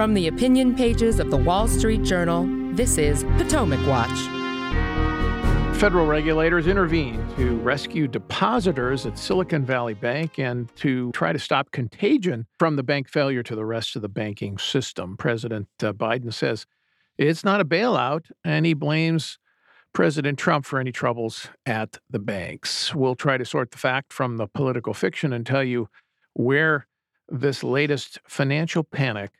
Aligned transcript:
From 0.00 0.14
the 0.14 0.28
opinion 0.28 0.74
pages 0.74 1.20
of 1.20 1.30
the 1.30 1.36
Wall 1.36 1.68
Street 1.68 2.02
Journal, 2.04 2.46
this 2.74 2.96
is 2.96 3.22
Potomac 3.36 3.86
Watch. 3.86 4.18
Federal 5.76 6.06
regulators 6.06 6.66
intervened 6.66 7.36
to 7.36 7.58
rescue 7.58 8.08
depositors 8.08 9.04
at 9.04 9.18
Silicon 9.18 9.62
Valley 9.62 9.92
Bank 9.92 10.38
and 10.38 10.74
to 10.76 11.12
try 11.12 11.34
to 11.34 11.38
stop 11.38 11.70
contagion 11.72 12.46
from 12.58 12.76
the 12.76 12.82
bank 12.82 13.10
failure 13.10 13.42
to 13.42 13.54
the 13.54 13.66
rest 13.66 13.94
of 13.94 14.00
the 14.00 14.08
banking 14.08 14.56
system. 14.56 15.18
President 15.18 15.68
uh, 15.82 15.92
Biden 15.92 16.32
says 16.32 16.64
it's 17.18 17.44
not 17.44 17.60
a 17.60 17.64
bailout, 17.66 18.24
and 18.42 18.64
he 18.64 18.72
blames 18.72 19.38
President 19.92 20.38
Trump 20.38 20.64
for 20.64 20.80
any 20.80 20.92
troubles 20.92 21.50
at 21.66 21.98
the 22.08 22.18
banks. 22.18 22.94
We'll 22.94 23.16
try 23.16 23.36
to 23.36 23.44
sort 23.44 23.70
the 23.70 23.76
fact 23.76 24.14
from 24.14 24.38
the 24.38 24.46
political 24.46 24.94
fiction 24.94 25.34
and 25.34 25.44
tell 25.44 25.62
you 25.62 25.90
where 26.32 26.86
this 27.28 27.62
latest 27.62 28.18
financial 28.26 28.82
panic 28.82 29.30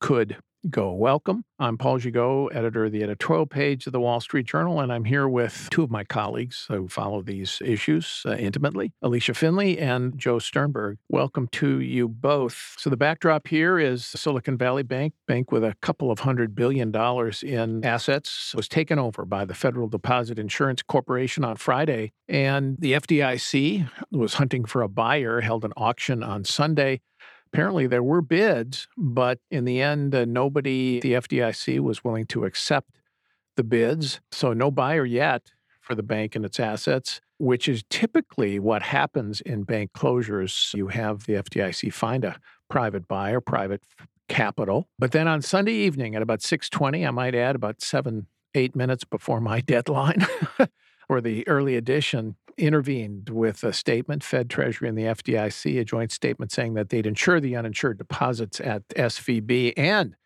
could 0.00 0.36
go. 0.68 0.92
Welcome. 0.92 1.44
I'm 1.58 1.78
Paul 1.78 1.98
Gigot, 1.98 2.54
editor 2.54 2.84
of 2.84 2.92
the 2.92 3.02
editorial 3.02 3.46
page 3.46 3.86
of 3.86 3.92
the 3.92 4.00
Wall 4.00 4.20
Street 4.20 4.46
Journal, 4.46 4.80
and 4.80 4.92
I'm 4.92 5.04
here 5.04 5.28
with 5.28 5.68
two 5.70 5.82
of 5.82 5.90
my 5.90 6.04
colleagues 6.04 6.66
who 6.68 6.88
follow 6.88 7.22
these 7.22 7.62
issues 7.64 8.22
uh, 8.26 8.32
intimately 8.32 8.92
Allysia 9.02 9.36
Finley 9.36 9.78
and 9.78 10.18
Joe 10.18 10.38
Sternberg. 10.38 10.98
Welcome 11.08 11.48
to 11.52 11.80
you 11.80 12.08
both. 12.08 12.74
So, 12.76 12.90
the 12.90 12.96
backdrop 12.96 13.46
here 13.48 13.78
is 13.78 14.04
Silicon 14.04 14.58
Valley 14.58 14.82
Bank, 14.82 15.14
bank 15.26 15.52
with 15.52 15.64
a 15.64 15.74
couple 15.80 16.10
of 16.10 16.20
hundred 16.20 16.54
billion 16.54 16.90
dollars 16.90 17.42
in 17.42 17.84
assets, 17.84 18.54
was 18.54 18.68
taken 18.68 18.98
over 18.98 19.24
by 19.24 19.44
the 19.44 19.54
Federal 19.54 19.88
Deposit 19.88 20.38
Insurance 20.38 20.82
Corporation 20.82 21.44
on 21.44 21.56
Friday, 21.56 22.12
and 22.28 22.76
the 22.78 22.92
FDIC 22.92 23.88
was 24.10 24.34
hunting 24.34 24.64
for 24.64 24.82
a 24.82 24.88
buyer, 24.88 25.40
held 25.40 25.64
an 25.64 25.72
auction 25.76 26.22
on 26.22 26.44
Sunday 26.44 27.00
apparently 27.52 27.86
there 27.86 28.02
were 28.02 28.22
bids, 28.22 28.88
but 28.96 29.38
in 29.50 29.64
the 29.64 29.80
end, 29.80 30.14
uh, 30.14 30.24
nobody, 30.24 31.00
the 31.00 31.12
FDIC, 31.14 31.80
was 31.80 32.04
willing 32.04 32.26
to 32.26 32.44
accept 32.44 32.98
the 33.56 33.64
bids. 33.64 34.20
So 34.30 34.52
no 34.52 34.70
buyer 34.70 35.04
yet 35.04 35.52
for 35.80 35.94
the 35.94 36.02
bank 36.02 36.36
and 36.36 36.44
its 36.44 36.60
assets, 36.60 37.20
which 37.38 37.68
is 37.68 37.82
typically 37.88 38.58
what 38.58 38.82
happens 38.82 39.40
in 39.40 39.62
bank 39.64 39.92
closures. 39.92 40.74
You 40.74 40.88
have 40.88 41.24
the 41.24 41.34
FDIC 41.34 41.92
find 41.92 42.24
a 42.24 42.38
private 42.68 43.08
buyer, 43.08 43.40
private 43.40 43.82
capital. 44.28 44.88
But 44.98 45.12
then 45.12 45.26
on 45.26 45.40
Sunday 45.40 45.72
evening 45.72 46.14
at 46.14 46.22
about 46.22 46.40
6:20, 46.40 47.06
I 47.06 47.10
might 47.10 47.34
add 47.34 47.56
about 47.56 47.80
7 47.80 48.26
8 48.54 48.76
minutes 48.76 49.04
before 49.04 49.40
my 49.40 49.60
deadline 49.74 50.26
or 51.08 51.20
the 51.20 51.46
early 51.48 51.76
edition, 51.76 52.36
intervened 52.58 53.30
with 53.30 53.64
a 53.64 53.72
statement, 53.72 54.22
Fed 54.22 54.50
Treasury 54.50 54.88
and 54.88 54.98
the 54.98 55.04
FDIC, 55.04 55.80
a 55.80 55.84
joint 55.84 56.12
statement 56.12 56.52
saying 56.52 56.74
that 56.74 56.90
they'd 56.90 57.06
insure 57.06 57.40
the 57.40 57.56
uninsured 57.56 57.98
deposits 57.98 58.60
at 58.60 58.88
SVB 58.90 59.74
and 59.76 60.16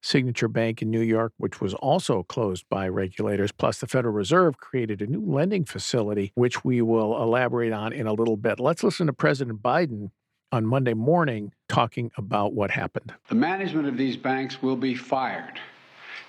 Signature 0.00 0.48
Bank 0.48 0.82
in 0.82 0.90
New 0.90 1.00
York, 1.00 1.32
which 1.36 1.60
was 1.60 1.74
also 1.74 2.24
closed 2.24 2.64
by 2.68 2.88
regulators. 2.88 3.52
Plus, 3.52 3.78
the 3.78 3.86
Federal 3.86 4.12
Reserve 4.12 4.58
created 4.58 5.00
a 5.00 5.06
new 5.06 5.24
lending 5.24 5.64
facility, 5.64 6.32
which 6.34 6.64
we 6.64 6.82
will 6.82 7.22
elaborate 7.22 7.72
on 7.72 7.92
in 7.92 8.06
a 8.06 8.12
little 8.12 8.36
bit. 8.36 8.58
Let's 8.58 8.82
listen 8.82 9.06
to 9.06 9.12
President 9.12 9.62
Biden 9.62 10.10
on 10.50 10.66
Monday 10.66 10.94
morning 10.94 11.52
talking 11.68 12.10
about 12.16 12.52
what 12.52 12.70
happened. 12.70 13.14
The 13.28 13.36
management 13.36 13.86
of 13.86 13.96
these 13.96 14.16
banks 14.16 14.60
will 14.60 14.76
be 14.76 14.94
fired. 14.94 15.60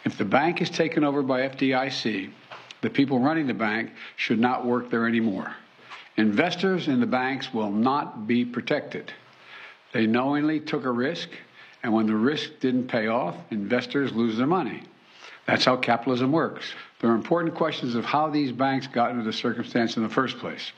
If 0.05 0.17
the 0.17 0.25
bank 0.25 0.61
is 0.61 0.69
taken 0.69 1.03
over 1.03 1.21
by 1.21 1.47
FDIC, 1.47 2.31
the 2.83 2.89
people 2.89 3.17
running 3.17 3.47
the 3.47 3.53
bank 3.53 3.91
should 4.17 4.39
not 4.39 4.65
work 4.65 4.91
there 4.91 5.07
anymore. 5.07 5.55
Investors 6.17 6.89
in 6.89 6.99
the 6.99 7.07
banks 7.07 7.51
will 7.53 7.71
not 7.71 8.27
be 8.27 8.45
protected. 8.45 9.11
They 9.93 10.05
knowingly 10.05 10.59
took 10.59 10.83
a 10.83 10.91
risk, 10.91 11.29
and 11.81 11.93
when 11.93 12.05
the 12.05 12.15
risk 12.15 12.59
didn't 12.59 12.87
pay 12.87 13.07
off, 13.07 13.35
investors 13.51 14.11
lose 14.11 14.37
their 14.37 14.47
money. 14.47 14.83
That's 15.47 15.63
how 15.63 15.77
capitalism 15.77 16.31
works. 16.31 16.73
There 16.99 17.09
are 17.09 17.15
important 17.15 17.55
questions 17.55 17.95
of 17.95 18.05
how 18.05 18.29
these 18.29 18.51
banks 18.51 18.85
got 18.85 19.11
into 19.11 19.23
the 19.23 19.33
circumstance 19.33 19.97
in 19.97 20.03
the 20.03 20.09
first 20.09 20.37
place. 20.37 20.71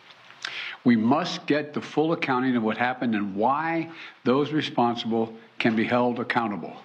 We 0.84 0.96
must 0.96 1.48
get 1.48 1.74
the 1.74 1.82
full 1.82 2.14
accounting 2.14 2.56
of 2.56 2.62
what 2.62 2.78
happened 2.78 3.16
and 3.16 3.36
why 3.36 3.90
those 4.24 4.52
responsible 4.52 5.34
can 5.58 5.76
be 5.76 5.84
held 5.84 6.20
accountable. 6.20 6.78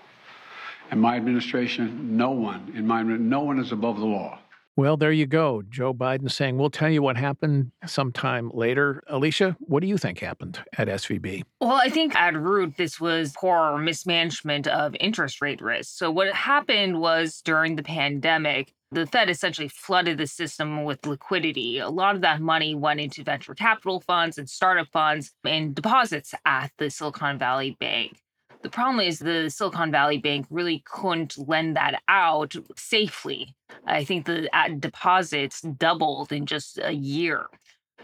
In 0.91 0.99
my 0.99 1.17
administration, 1.17 2.17
no 2.17 2.31
one, 2.31 2.73
in 2.75 2.87
my 2.87 3.03
no 3.03 3.41
one 3.41 3.59
is 3.59 3.71
above 3.71 3.99
the 3.99 4.07
law. 4.07 4.40
Well, 4.77 4.97
there 4.97 5.13
you 5.13 5.27
go. 5.27 5.63
Joe 5.69 5.93
Biden 5.93 6.31
saying, 6.31 6.57
We'll 6.57 6.71
tell 6.71 6.89
you 6.89 7.03
what 7.03 7.17
happened 7.17 7.73
sometime 7.87 8.51
later. 8.55 9.03
Allysia, 9.11 9.57
what 9.61 9.81
do 9.81 9.87
you 9.87 9.99
think 9.99 10.21
happened 10.21 10.63
at 10.79 10.89
SVB? 10.89 11.43
Well, 11.61 11.73
I 11.73 11.89
think 11.91 12.15
at 12.15 12.35
root, 12.35 12.77
this 12.77 13.01
was 13.01 13.35
poor 13.37 13.77
mismanagement 13.79 14.67
of 14.69 14.97
interest 15.01 15.43
rate 15.43 15.61
risk. 15.61 15.99
So, 15.99 16.11
what 16.11 16.33
happened 16.33 17.01
was 17.01 17.43
during 17.43 17.77
the 17.77 17.83
pandemic, 17.83 18.73
the 18.93 19.07
Fed 19.07 19.31
essentially 19.31 19.69
flooded 19.69 20.19
the 20.19 20.27
system 20.27 20.85
with 20.85 21.07
liquidity. 21.07 21.79
A 21.79 21.89
lot 21.89 22.17
of 22.17 22.23
that 22.23 22.41
money 22.41 22.75
went 22.75 23.01
into 23.01 23.23
venture 23.23 23.55
capital 23.55 24.01
funds 24.01 24.39
and 24.39 24.49
startup 24.49 24.89
funds 24.89 25.33
and 25.45 25.75
deposits 25.75 26.35
at 26.45 26.73
the 26.79 26.91
Silicon 26.91 27.39
Valley 27.39 27.77
Bank. 27.79 28.21
The 28.63 28.71
problem 28.71 29.01
is 29.01 29.21
the 29.21 29.49
Silicon 29.49 29.91
Valley 29.91 30.19
Bank 30.19 30.47
really 30.51 30.83
couldn't 30.85 31.39
lend 31.39 31.77
that 31.77 32.03
out 32.09 32.55
safely. 32.77 33.55
I 33.91 34.05
think 34.05 34.27
the 34.27 34.49
deposits 34.79 35.61
doubled 35.61 36.33
in 36.33 36.47
just 36.47 36.79
a 36.83 36.93
year. 36.93 37.47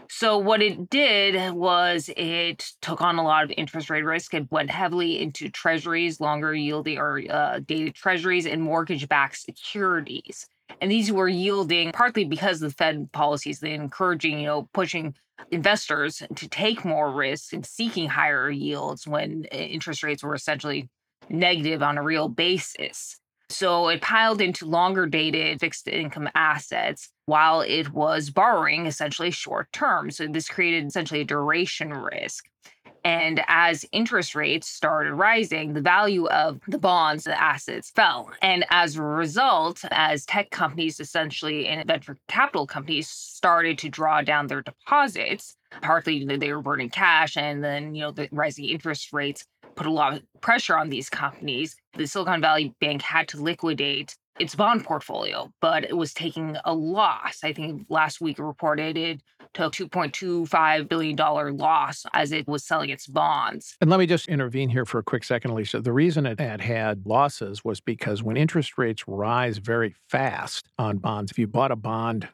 So 0.09 0.37
what 0.37 0.61
it 0.61 0.89
did 0.89 1.53
was 1.53 2.09
it 2.15 2.71
took 2.81 3.01
on 3.01 3.17
a 3.17 3.23
lot 3.23 3.43
of 3.43 3.51
interest 3.57 3.89
rate 3.89 4.05
risk. 4.05 4.33
It 4.33 4.51
went 4.51 4.69
heavily 4.69 5.21
into 5.21 5.49
treasuries, 5.49 6.21
longer 6.21 6.53
yielding 6.53 6.97
or 6.97 7.21
uh, 7.29 7.59
dated 7.59 7.95
treasuries, 7.95 8.45
and 8.45 8.61
mortgage-backed 8.61 9.37
securities. 9.37 10.47
And 10.79 10.91
these 10.91 11.11
were 11.11 11.27
yielding 11.27 11.91
partly 11.91 12.23
because 12.23 12.61
of 12.61 12.69
the 12.69 12.75
Fed 12.75 13.11
policies, 13.11 13.59
they 13.59 13.73
encouraging, 13.73 14.39
you 14.39 14.45
know, 14.45 14.69
pushing 14.73 15.15
investors 15.51 16.23
to 16.35 16.49
take 16.49 16.85
more 16.85 17.11
risk 17.11 17.53
and 17.53 17.65
seeking 17.65 18.09
higher 18.09 18.49
yields 18.49 19.07
when 19.07 19.45
uh, 19.51 19.55
interest 19.55 20.03
rates 20.03 20.23
were 20.23 20.35
essentially 20.35 20.89
negative 21.29 21.83
on 21.83 21.97
a 21.97 22.03
real 22.03 22.29
basis. 22.29 23.19
So 23.49 23.87
it 23.87 24.01
piled 24.01 24.41
into 24.41 24.65
longer 24.65 25.05
dated 25.05 25.59
fixed 25.59 25.87
income 25.87 26.29
assets 26.35 27.09
while 27.27 27.61
it 27.61 27.93
was 27.93 28.29
borrowing 28.29 28.85
essentially 28.85 29.31
short 29.31 29.71
term. 29.71 30.11
So 30.11 30.27
this 30.27 30.49
created 30.49 30.85
essentially 30.85 31.21
a 31.21 31.25
duration 31.25 31.93
risk. 31.93 32.45
And 33.03 33.41
as 33.47 33.85
interest 33.93 34.35
rates 34.35 34.67
started 34.67 35.13
rising, 35.13 35.73
the 35.73 35.81
value 35.81 36.27
of 36.27 36.59
the 36.67 36.77
bonds, 36.77 37.23
the 37.23 37.41
assets 37.41 37.89
fell. 37.89 38.29
And 38.41 38.65
as 38.69 38.97
a 38.97 39.01
result, 39.01 39.85
as 39.91 40.25
tech 40.25 40.49
companies 40.49 40.99
essentially 40.99 41.67
and 41.67 41.87
venture 41.87 42.17
capital 42.27 42.67
companies 42.67 43.07
started 43.07 43.77
to 43.77 43.89
draw 43.89 44.23
down 44.23 44.47
their 44.47 44.61
deposits, 44.61 45.55
partly 45.81 46.25
they 46.25 46.51
were 46.51 46.61
burning 46.61 46.89
cash 46.89 47.37
and 47.37 47.63
then, 47.63 47.95
you 47.95 48.01
know, 48.01 48.11
the 48.11 48.27
rising 48.31 48.65
interest 48.65 49.13
rates 49.13 49.45
put 49.77 49.87
a 49.87 49.91
lot 49.91 50.13
of 50.13 50.23
pressure 50.41 50.75
on 50.77 50.89
these 50.89 51.09
companies. 51.09 51.77
The 51.95 52.07
Silicon 52.07 52.41
Valley 52.41 52.75
Bank 52.81 53.01
had 53.01 53.29
to 53.29 53.41
liquidate 53.41 54.17
its 54.39 54.55
bond 54.55 54.83
portfolio, 54.83 55.51
but 55.61 55.83
it 55.83 55.95
was 55.95 56.13
taking 56.13 56.57
a 56.65 56.73
loss. 56.73 57.39
I 57.43 57.53
think 57.53 57.85
last 57.89 58.19
week 58.19 58.39
reported 58.39 58.97
it 58.97 59.21
took 59.53 59.73
$2.25 59.73 60.87
billion 60.89 61.15
loss 61.57 62.05
as 62.13 62.31
it 62.31 62.47
was 62.47 62.63
selling 62.63 62.89
its 62.89 63.07
bonds. 63.07 63.75
And 63.81 63.89
let 63.89 63.99
me 63.99 64.05
just 64.05 64.27
intervene 64.27 64.69
here 64.69 64.85
for 64.85 64.99
a 64.99 65.03
quick 65.03 65.23
second, 65.23 65.55
Lisa. 65.55 65.81
The 65.81 65.93
reason 65.93 66.25
it 66.25 66.39
had 66.39 66.61
had 66.61 67.05
losses 67.05 67.63
was 67.63 67.79
because 67.79 68.21
when 68.21 68.37
interest 68.37 68.77
rates 68.77 69.03
rise 69.07 69.57
very 69.57 69.95
fast 70.09 70.69
on 70.77 70.97
bonds, 70.97 71.31
if 71.31 71.39
you 71.39 71.47
bought 71.47 71.71
a 71.71 71.75
bond 71.75 72.27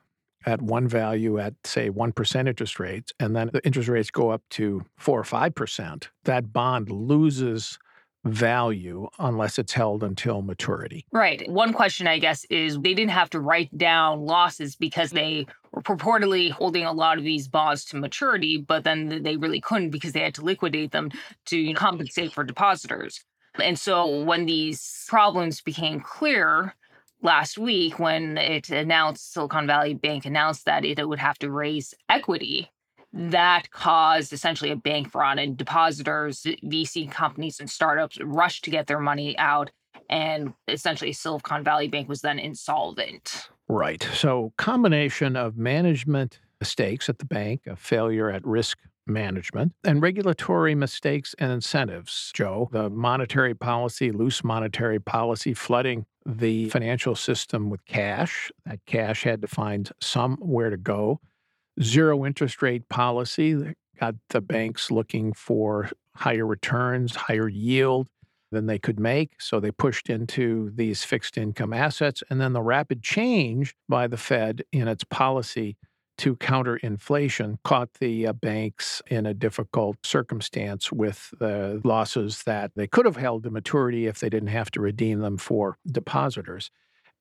at 0.46 0.62
one 0.62 0.88
value 0.88 1.40
at, 1.40 1.54
say, 1.64 1.90
1% 1.90 2.48
interest 2.48 2.80
rates, 2.80 3.12
and 3.20 3.36
then 3.36 3.50
the 3.54 3.64
interest 3.66 3.90
rates 3.90 4.12
go 4.12 4.30
up 4.30 4.42
to 4.52 4.86
4 4.98 5.20
or 5.20 5.24
5%, 5.24 6.08
that 6.24 6.54
bond 6.54 6.90
loses 6.90 7.78
value 8.26 9.08
unless 9.20 9.60
it's 9.60 9.74
held 9.74 10.02
until 10.02 10.42
maturity. 10.42 11.06
Right. 11.12 11.50
One 11.50 11.74
question, 11.74 12.08
I 12.08 12.20
guess, 12.20 12.46
is 12.46 12.76
they 12.76 12.94
didn't 12.94 13.12
have 13.12 13.30
to 13.32 13.40
write 13.42 13.78
down 13.78 14.22
losses 14.22 14.78
because 14.78 15.12
they 15.12 15.46
were 15.74 15.82
purportedly 15.82 16.50
holding 16.50 16.86
a 16.86 16.94
lot 16.94 17.18
of 17.18 17.26
these 17.26 17.50
bonds 17.50 17.84
to 17.86 17.98
maturity, 17.98 18.58
but 18.66 18.86
then 18.86 19.24
they 19.24 19.36
really 19.36 19.60
couldn't 19.60 19.90
because 19.90 20.14
they 20.14 20.22
had 20.22 20.36
to 20.36 20.42
liquidate 20.42 20.92
them 20.92 21.12
to 21.48 21.74
compensate 21.74 22.32
for 22.32 22.46
depositors. 22.46 23.24
And 23.62 23.78
so 23.78 24.24
when 24.24 24.46
these 24.46 25.06
problems 25.10 25.62
became 25.62 26.00
clear, 26.00 26.76
last 27.24 27.58
week 27.58 27.98
when 27.98 28.38
it 28.38 28.70
announced 28.70 29.34
Silicon 29.34 29.66
Valley 29.66 29.94
Bank 29.96 30.26
announced 30.26 30.66
that 30.66 30.86
it 30.86 31.08
would 31.08 31.20
have 31.20 31.40
to 31.40 31.50
raise 31.50 31.94
equity 32.10 32.70
that 33.14 33.70
caused 33.70 34.34
essentially 34.34 34.72
a 34.72 34.76
bank 34.76 35.14
run 35.14 35.38
and 35.38 35.56
depositors, 35.56 36.46
VC 36.64 37.10
companies, 37.10 37.60
and 37.60 37.70
startups 37.70 38.18
rushed 38.22 38.64
to 38.64 38.72
get 38.72 38.88
their 38.88 39.00
money 39.00 39.38
out. 39.38 39.72
And 40.10 40.54
essentially, 40.68 41.14
Silicon 41.14 41.64
Valley 41.64 41.88
Bank 41.88 42.10
was 42.10 42.22
then 42.22 42.40
insolvent. 42.40 43.50
Right. 43.68 44.06
So, 44.14 44.52
combination 44.58 45.36
of 45.36 45.58
management 45.58 46.40
mistakes 46.60 47.08
at 47.08 47.20
the 47.20 47.26
bank, 47.26 47.62
a 47.68 47.76
failure 47.76 48.30
at 48.30 48.46
risk 48.46 48.80
management, 49.06 49.74
and 49.84 50.02
regulatory 50.02 50.76
mistakes 50.76 51.36
and 51.38 51.52
incentives, 51.52 52.32
Joe. 52.34 52.70
The 52.72 52.90
monetary 52.90 53.54
policy, 53.54 54.12
loose 54.12 54.44
monetary 54.44 55.00
policy, 55.00 55.54
flooding 55.54 56.06
the 56.26 56.70
financial 56.70 57.16
system 57.16 57.70
with 57.70 57.86
cash. 57.86 58.52
That 58.66 58.80
cash 58.86 59.24
had 59.24 59.42
to 59.42 59.48
find 59.48 59.92
somewhere 60.02 60.70
to 60.70 60.78
go. 60.78 61.20
Zero 61.82 62.26
interest 62.26 62.62
rate 62.62 62.88
policy 62.90 63.54
that 63.54 63.76
got 64.00 64.16
the 64.30 64.42
banks 64.42 64.92
looking 64.92 65.34
for 65.34 65.90
higher 66.16 66.46
returns, 66.46 67.16
higher 67.16 67.48
yield 67.48 68.08
than 68.52 68.68
they 68.68 68.80
could 68.80 69.00
make. 69.00 69.42
So 69.42 69.60
they 69.60 69.72
pushed 69.72 70.10
into 70.10 70.72
these 70.76 71.04
fixed 71.04 71.38
income 71.38 71.74
assets. 71.74 72.24
And 72.30 72.40
then 72.40 72.54
the 72.54 72.62
rapid 72.62 73.02
change 73.02 73.76
by 73.90 74.08
the 74.08 74.18
Fed 74.18 74.64
in 74.72 74.88
its 74.88 75.04
policy 75.04 75.78
to 76.20 76.36
counter 76.36 76.78
inflation 76.78 77.58
caught 77.64 77.94
the 77.96 78.28
uh, 78.28 78.34
banks 78.34 79.02
in 79.08 79.26
a 79.26 79.34
difficult 79.34 79.98
circumstance 80.04 80.92
with 80.92 81.34
the 81.40 81.82
losses 81.84 82.44
that 82.44 82.72
they 82.76 82.88
could 82.88 83.06
have 83.06 83.16
held 83.16 83.44
to 83.44 83.50
maturity 83.50 84.08
if 84.08 84.20
they 84.20 84.30
didn't 84.30 84.50
have 84.50 84.72
to 84.72 84.82
redeem 84.82 85.20
them 85.20 85.38
for 85.38 85.78
depositors. 85.86 86.70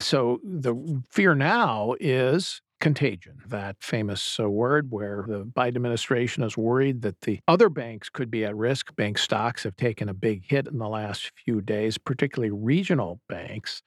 So 0.00 0.40
the 0.42 1.02
fear 1.10 1.34
now 1.34 1.94
is 2.00 2.60
contagion, 2.80 3.38
that 3.46 3.76
famous 3.80 4.40
uh, 4.40 4.50
word 4.50 4.88
where 4.90 5.24
the 5.28 5.44
Biden 5.44 5.76
administration 5.76 6.42
is 6.42 6.56
worried 6.56 7.02
that 7.02 7.20
the 7.20 7.38
other 7.46 7.68
banks 7.68 8.10
could 8.10 8.28
be 8.28 8.44
at 8.44 8.56
risk. 8.56 8.94
Bank 8.96 9.18
stocks 9.18 9.62
have 9.62 9.76
taken 9.76 10.08
a 10.08 10.14
big 10.14 10.44
hit 10.48 10.66
in 10.66 10.78
the 10.78 10.88
last 10.88 11.30
few 11.44 11.60
days, 11.60 11.96
particularly 11.96 12.50
regional 12.50 13.20
banks. 13.28 13.82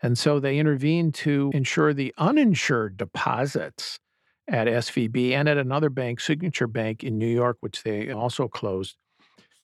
And 0.00 0.16
so 0.16 0.38
they 0.38 0.58
intervened 0.58 1.14
to 1.14 1.50
ensure 1.52 1.92
the 1.92 2.14
uninsured 2.16 2.96
deposits 2.96 3.98
at 4.48 4.66
SVB 4.66 5.32
and 5.32 5.48
at 5.48 5.58
another 5.58 5.90
bank, 5.90 6.20
Signature 6.20 6.66
Bank 6.66 7.02
in 7.02 7.18
New 7.18 7.26
York, 7.26 7.58
which 7.60 7.82
they 7.82 8.10
also 8.10 8.48
closed. 8.48 8.96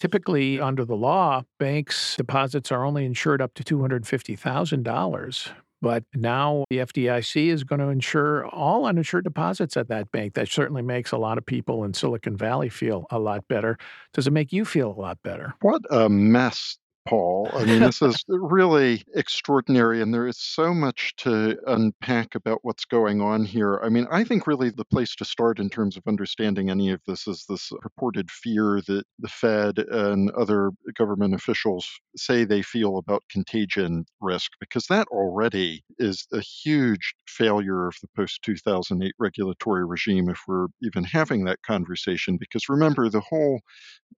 Typically, 0.01 0.61
under 0.61 0.85
the 0.85 0.97
law, 0.97 1.43
banks' 1.61 2.17
deposits 2.17 2.73
are 2.73 2.85
only 2.85 3.05
insured 3.05 3.41
up 3.41 3.55
to 3.55 3.63
$250,000. 3.63 5.49
But 5.81 6.05
now 6.15 6.65
the 6.71 6.79
FDIC 6.79 7.49
is 7.49 7.65
going 7.65 7.81
to 7.81 7.89
insure 7.89 8.47
all 8.47 8.87
uninsured 8.87 9.25
deposits 9.25 9.77
at 9.77 9.89
that 9.89 10.13
bank. 10.13 10.35
That 10.35 10.49
certainly 10.49 10.83
makes 10.83 11.11
a 11.11 11.17
lot 11.19 11.39
of 11.39 11.47
people 11.47 11.83
in 11.83 11.93
Silicon 11.93 12.37
Valley 12.37 12.69
feel 12.69 13.07
a 13.11 13.19
lot 13.19 13.47
better. 13.49 13.79
Does 14.15 14.29
it 14.29 14.33
make 14.33 14.53
you 14.53 14.65
feel 14.65 14.91
a 14.91 15.01
lot 15.01 15.19
better? 15.25 15.55
What 15.61 15.83
a 15.91 16.09
mess 16.09 16.79
Paul. 17.09 17.51
I 17.53 17.65
mean, 17.65 17.81
this 17.83 18.01
is 18.01 18.23
really 18.29 19.03
extraordinary, 19.15 20.01
and 20.01 20.13
there 20.15 20.27
is 20.27 20.39
so 20.39 20.73
much 20.73 21.15
to 21.19 21.59
unpack 21.67 22.35
about 22.35 22.61
what's 22.63 22.85
going 22.85 23.21
on 23.21 23.45
here. 23.45 23.81
I 23.83 23.89
mean, 23.89 24.07
I 24.11 24.25
think 24.25 24.47
really 24.47 24.71
the 24.71 24.85
place 24.85 25.15
to 25.17 25.25
start 25.25 25.59
in 25.59 25.69
terms 25.69 25.97
of 25.97 26.05
understanding 26.07 26.71
any 26.71 26.91
of 26.91 27.01
this 27.07 27.27
is 27.27 27.45
this 27.49 27.73
purported 27.81 28.31
fear 28.31 28.81
that 28.87 29.05
the 29.19 29.29
Fed 29.29 29.79
and 29.79 30.31
other 30.33 30.71
government 30.95 31.35
officials 31.35 31.89
say 32.17 32.45
they 32.45 32.63
feel 32.63 32.99
about 32.99 33.25
contagion 33.31 34.05
risk, 34.21 34.53
because 34.61 34.87
that 34.87 35.09
already 35.09 35.83
is 35.99 36.27
a 36.33 36.41
huge 36.41 37.15
failure 37.27 37.87
of 37.89 37.97
the 38.03 38.09
post 38.17 38.41
2008 38.43 39.15
regulatory 39.19 39.85
regime 39.85 40.29
if 40.29 40.41
we're 40.47 40.69
even 40.83 41.05
having 41.05 41.45
that 41.45 41.63
conversation. 41.63 42.37
Because 42.37 42.69
remember, 42.69 43.09
the 43.09 43.21
whole 43.21 43.61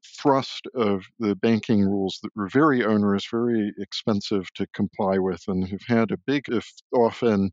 thrust 0.04 0.66
of 0.75 1.04
the 1.19 1.34
banking 1.37 1.82
rules 1.82 2.19
that 2.22 2.30
were 2.37 2.48
very 2.48 2.74
onerous, 2.82 3.26
very 3.31 3.73
expensive 3.79 4.53
to 4.55 4.67
comply 4.75 5.19
with, 5.19 5.43
and 5.47 5.69
have 5.69 5.82
had 5.87 6.11
a 6.11 6.17
big, 6.17 6.44
if 6.49 6.67
often 6.93 7.50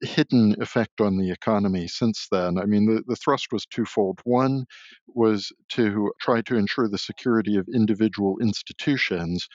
hidden 0.00 0.54
effect 0.60 1.00
on 1.00 1.16
the 1.16 1.30
economy 1.30 1.88
since 1.88 2.28
then. 2.30 2.58
I 2.58 2.66
mean, 2.66 2.86
the, 2.86 3.02
the 3.06 3.16
thrust 3.16 3.48
was 3.52 3.66
twofold. 3.66 4.20
One 4.24 4.64
was 5.08 5.52
to 5.70 6.12
try 6.20 6.40
to 6.42 6.56
ensure 6.56 6.88
the 6.88 6.98
security 6.98 7.56
of 7.56 7.66
individual 7.72 8.38
institutions. 8.40 9.48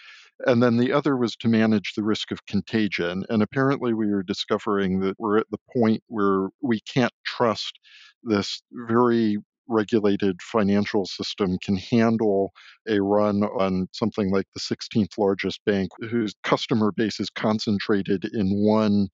And 0.45 0.61
then 0.61 0.77
the 0.77 0.91
other 0.91 1.15
was 1.15 1.35
to 1.37 1.47
manage 1.47 1.93
the 1.93 2.03
risk 2.03 2.31
of 2.31 2.45
contagion. 2.45 3.23
And 3.29 3.41
apparently, 3.41 3.93
we 3.93 4.11
are 4.11 4.23
discovering 4.23 4.99
that 5.01 5.15
we're 5.19 5.37
at 5.37 5.49
the 5.51 5.59
point 5.75 6.03
where 6.07 6.49
we 6.61 6.81
can't 6.81 7.13
trust 7.25 7.79
this 8.23 8.61
very 8.71 9.37
regulated 9.67 10.41
financial 10.41 11.05
system 11.05 11.57
can 11.63 11.77
handle 11.77 12.51
a 12.87 13.01
run 13.01 13.43
on 13.43 13.87
something 13.91 14.31
like 14.31 14.47
the 14.53 14.59
16th 14.59 15.17
largest 15.17 15.59
bank, 15.65 15.89
whose 16.09 16.33
customer 16.43 16.91
base 16.91 17.19
is 17.19 17.29
concentrated 17.29 18.25
in 18.33 18.49
one 18.63 19.07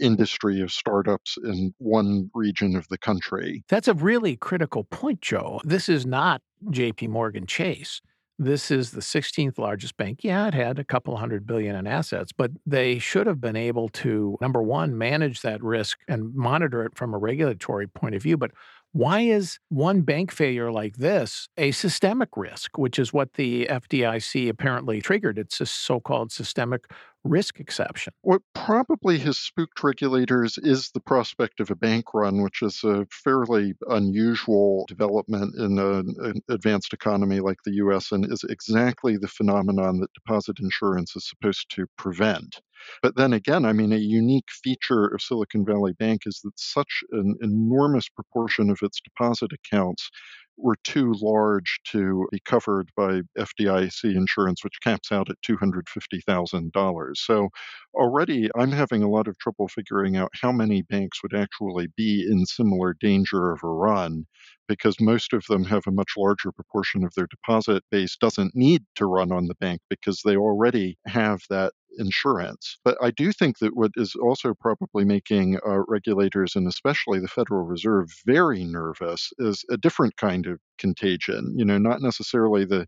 industry 0.00 0.60
of 0.60 0.70
startups 0.70 1.36
in 1.44 1.74
one 1.78 2.30
region 2.34 2.76
of 2.76 2.86
the 2.88 2.98
country. 2.98 3.64
That's 3.68 3.88
a 3.88 3.94
really 3.94 4.36
critical 4.36 4.84
point, 4.84 5.20
Joe. 5.20 5.60
This 5.64 5.88
is 5.88 6.06
not 6.06 6.42
JP 6.66 7.08
Morgan 7.08 7.46
Chase. 7.46 8.00
This 8.40 8.70
is 8.70 8.92
the 8.92 9.00
16th 9.00 9.58
largest 9.58 9.96
bank. 9.96 10.20
Yeah, 10.22 10.46
it 10.46 10.54
had 10.54 10.78
a 10.78 10.84
couple 10.84 11.16
hundred 11.16 11.44
billion 11.44 11.74
in 11.74 11.88
assets, 11.88 12.30
but 12.30 12.52
they 12.64 13.00
should 13.00 13.26
have 13.26 13.40
been 13.40 13.56
able 13.56 13.88
to, 13.88 14.38
number 14.40 14.62
one, 14.62 14.96
manage 14.96 15.42
that 15.42 15.60
risk 15.60 15.98
and 16.06 16.32
monitor 16.36 16.84
it 16.84 16.96
from 16.96 17.14
a 17.14 17.18
regulatory 17.18 17.88
point 17.88 18.14
of 18.14 18.22
view. 18.22 18.36
But 18.36 18.52
why 18.98 19.20
is 19.20 19.60
one 19.68 20.00
bank 20.00 20.32
failure 20.32 20.72
like 20.72 20.96
this 20.96 21.48
a 21.56 21.70
systemic 21.70 22.30
risk, 22.36 22.76
which 22.76 22.98
is 22.98 23.12
what 23.12 23.34
the 23.34 23.66
FDIC 23.66 24.48
apparently 24.48 25.00
triggered? 25.00 25.38
It's 25.38 25.60
a 25.60 25.66
so 25.66 26.00
called 26.00 26.32
systemic 26.32 26.90
risk 27.22 27.60
exception. 27.60 28.12
What 28.22 28.42
probably 28.56 29.18
has 29.20 29.38
spooked 29.38 29.84
regulators 29.84 30.58
is 30.58 30.90
the 30.90 31.00
prospect 31.00 31.60
of 31.60 31.70
a 31.70 31.76
bank 31.76 32.12
run, 32.12 32.42
which 32.42 32.60
is 32.60 32.82
a 32.82 33.06
fairly 33.12 33.74
unusual 33.88 34.84
development 34.88 35.54
in 35.54 35.78
an 35.78 36.40
advanced 36.48 36.92
economy 36.92 37.38
like 37.38 37.58
the 37.64 37.74
US 37.74 38.10
and 38.10 38.24
is 38.24 38.44
exactly 38.48 39.16
the 39.16 39.28
phenomenon 39.28 40.00
that 40.00 40.12
deposit 40.12 40.58
insurance 40.58 41.14
is 41.14 41.28
supposed 41.28 41.70
to 41.70 41.86
prevent. 41.96 42.60
But 43.02 43.16
then 43.16 43.32
again, 43.32 43.64
I 43.64 43.72
mean, 43.72 43.92
a 43.92 43.96
unique 43.96 44.50
feature 44.62 45.06
of 45.06 45.22
Silicon 45.22 45.64
Valley 45.64 45.92
Bank 45.94 46.22
is 46.26 46.40
that 46.44 46.58
such 46.58 47.02
an 47.12 47.36
enormous 47.42 48.08
proportion 48.08 48.70
of 48.70 48.78
its 48.82 49.00
deposit 49.00 49.52
accounts 49.52 50.10
were 50.56 50.76
too 50.82 51.14
large 51.20 51.78
to 51.84 52.26
be 52.32 52.40
covered 52.44 52.90
by 52.96 53.20
FDIC 53.38 54.14
insurance, 54.14 54.64
which 54.64 54.80
caps 54.82 55.12
out 55.12 55.30
at 55.30 55.36
$250,000. 55.42 57.16
So 57.18 57.48
already 57.94 58.50
I'm 58.56 58.72
having 58.72 59.02
a 59.02 59.08
lot 59.08 59.28
of 59.28 59.38
trouble 59.38 59.68
figuring 59.68 60.16
out 60.16 60.30
how 60.40 60.50
many 60.52 60.82
banks 60.82 61.22
would 61.22 61.34
actually 61.34 61.88
be 61.96 62.26
in 62.28 62.44
similar 62.46 62.94
danger 63.00 63.52
of 63.52 63.60
a 63.62 63.68
run 63.68 64.26
because 64.68 65.00
most 65.00 65.32
of 65.32 65.44
them 65.48 65.64
have 65.64 65.86
a 65.86 65.90
much 65.92 66.12
larger 66.16 66.52
proportion 66.52 67.04
of 67.04 67.12
their 67.14 67.26
deposit 67.26 67.82
base 67.90 68.16
doesn't 68.16 68.54
need 68.54 68.82
to 68.96 69.06
run 69.06 69.32
on 69.32 69.46
the 69.46 69.54
bank 69.56 69.80
because 69.88 70.20
they 70.24 70.36
already 70.36 70.98
have 71.06 71.40
that 71.50 71.72
insurance. 71.98 72.78
But 72.84 72.96
I 73.02 73.10
do 73.10 73.32
think 73.32 73.58
that 73.58 73.76
what 73.76 73.90
is 73.96 74.14
also 74.14 74.54
probably 74.54 75.04
making 75.04 75.58
uh, 75.66 75.80
regulators 75.88 76.56
and 76.56 76.66
especially 76.66 77.20
the 77.20 77.28
Federal 77.28 77.64
Reserve 77.64 78.08
very 78.24 78.64
nervous 78.64 79.30
is 79.38 79.64
a 79.70 79.76
different 79.76 80.16
kind 80.16 80.46
of 80.46 80.58
contagion. 80.78 81.54
You 81.56 81.64
know, 81.64 81.78
not 81.78 82.00
necessarily 82.00 82.64
the 82.64 82.86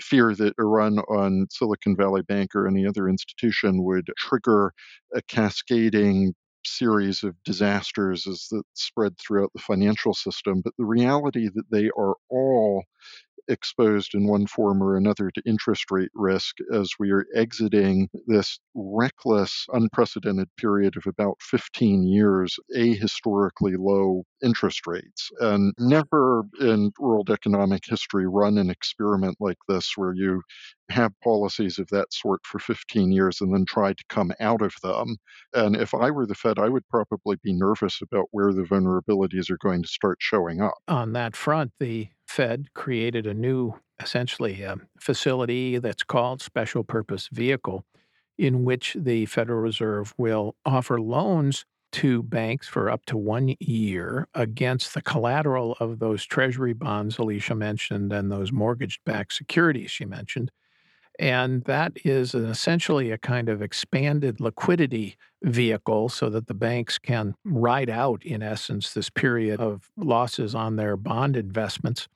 fear 0.00 0.34
that 0.34 0.54
a 0.58 0.64
run 0.64 0.98
on 1.00 1.46
Silicon 1.50 1.96
Valley 1.96 2.22
Bank 2.22 2.54
or 2.54 2.66
any 2.66 2.86
other 2.86 3.08
institution 3.08 3.82
would 3.84 4.08
trigger 4.16 4.72
a 5.14 5.22
cascading 5.22 6.34
series 6.64 7.22
of 7.22 7.34
disasters 7.44 8.26
as 8.26 8.46
that 8.50 8.62
spread 8.74 9.14
throughout 9.18 9.50
the 9.54 9.60
financial 9.60 10.14
system, 10.14 10.60
but 10.62 10.72
the 10.78 10.84
reality 10.84 11.48
that 11.54 11.64
they 11.70 11.90
are 11.96 12.14
all 12.30 12.84
exposed 13.48 14.14
in 14.14 14.26
one 14.26 14.46
form 14.46 14.82
or 14.82 14.96
another 14.96 15.30
to 15.30 15.42
interest 15.46 15.90
rate 15.90 16.10
risk 16.14 16.56
as 16.72 16.90
we 16.98 17.10
are 17.10 17.26
exiting 17.34 18.08
this 18.26 18.58
reckless, 18.74 19.66
unprecedented 19.72 20.48
period 20.56 20.96
of 20.96 21.06
about 21.06 21.36
15 21.40 22.04
years, 22.04 22.56
a 22.74 22.94
historically 22.94 23.76
low 23.76 24.24
interest 24.42 24.86
rates. 24.86 25.30
And 25.40 25.72
never 25.78 26.44
in 26.60 26.92
world 26.98 27.30
economic 27.30 27.84
history 27.86 28.26
run 28.26 28.58
an 28.58 28.70
experiment 28.70 29.36
like 29.40 29.58
this 29.68 29.92
where 29.96 30.14
you 30.14 30.42
have 30.88 31.12
policies 31.22 31.78
of 31.78 31.88
that 31.88 32.12
sort 32.12 32.40
for 32.44 32.58
15 32.58 33.12
years 33.12 33.40
and 33.40 33.54
then 33.54 33.64
try 33.66 33.92
to 33.92 34.04
come 34.08 34.32
out 34.40 34.62
of 34.62 34.74
them. 34.82 35.16
And 35.54 35.74
if 35.76 35.94
I 35.94 36.10
were 36.10 36.26
the 36.26 36.34
Fed, 36.34 36.58
I 36.58 36.68
would 36.68 36.86
probably 36.88 37.36
be 37.42 37.52
nervous 37.52 38.00
about 38.02 38.26
where 38.30 38.52
the 38.52 38.62
vulnerabilities 38.62 39.50
are 39.50 39.58
going 39.58 39.82
to 39.82 39.88
start 39.88 40.18
showing 40.20 40.60
up. 40.60 40.74
On 40.88 41.12
that 41.12 41.34
front, 41.34 41.72
the 41.80 42.08
Fed 42.32 42.72
created 42.72 43.26
a 43.26 43.34
new, 43.34 43.74
essentially, 44.00 44.64
um, 44.64 44.88
facility 44.98 45.76
that's 45.76 46.02
called 46.02 46.40
Special 46.40 46.82
Purpose 46.82 47.28
Vehicle, 47.30 47.84
in 48.38 48.64
which 48.64 48.96
the 48.98 49.26
Federal 49.26 49.60
Reserve 49.60 50.14
will 50.16 50.56
offer 50.64 50.98
loans 50.98 51.66
to 51.92 52.22
banks 52.22 52.66
for 52.66 52.88
up 52.88 53.04
to 53.04 53.18
one 53.18 53.54
year 53.60 54.28
against 54.32 54.94
the 54.94 55.02
collateral 55.02 55.76
of 55.78 55.98
those 55.98 56.24
treasury 56.24 56.72
bonds 56.72 57.18
Allysia 57.18 57.54
mentioned 57.54 58.14
and 58.14 58.32
those 58.32 58.50
mortgage 58.50 58.98
backed 59.04 59.34
securities 59.34 59.90
she 59.90 60.06
mentioned. 60.06 60.50
And 61.18 61.64
that 61.64 61.92
is 62.02 62.34
essentially 62.34 63.10
a 63.10 63.18
kind 63.18 63.50
of 63.50 63.60
expanded 63.60 64.40
liquidity 64.40 65.18
vehicle 65.42 66.08
so 66.08 66.30
that 66.30 66.46
the 66.46 66.54
banks 66.54 66.96
can 66.96 67.34
ride 67.44 67.90
out, 67.90 68.24
in 68.24 68.42
essence, 68.42 68.94
this 68.94 69.10
period 69.10 69.60
of 69.60 69.90
losses 69.98 70.54
on 70.54 70.76
their 70.76 70.96
bond 70.96 71.36
investments 71.36 72.08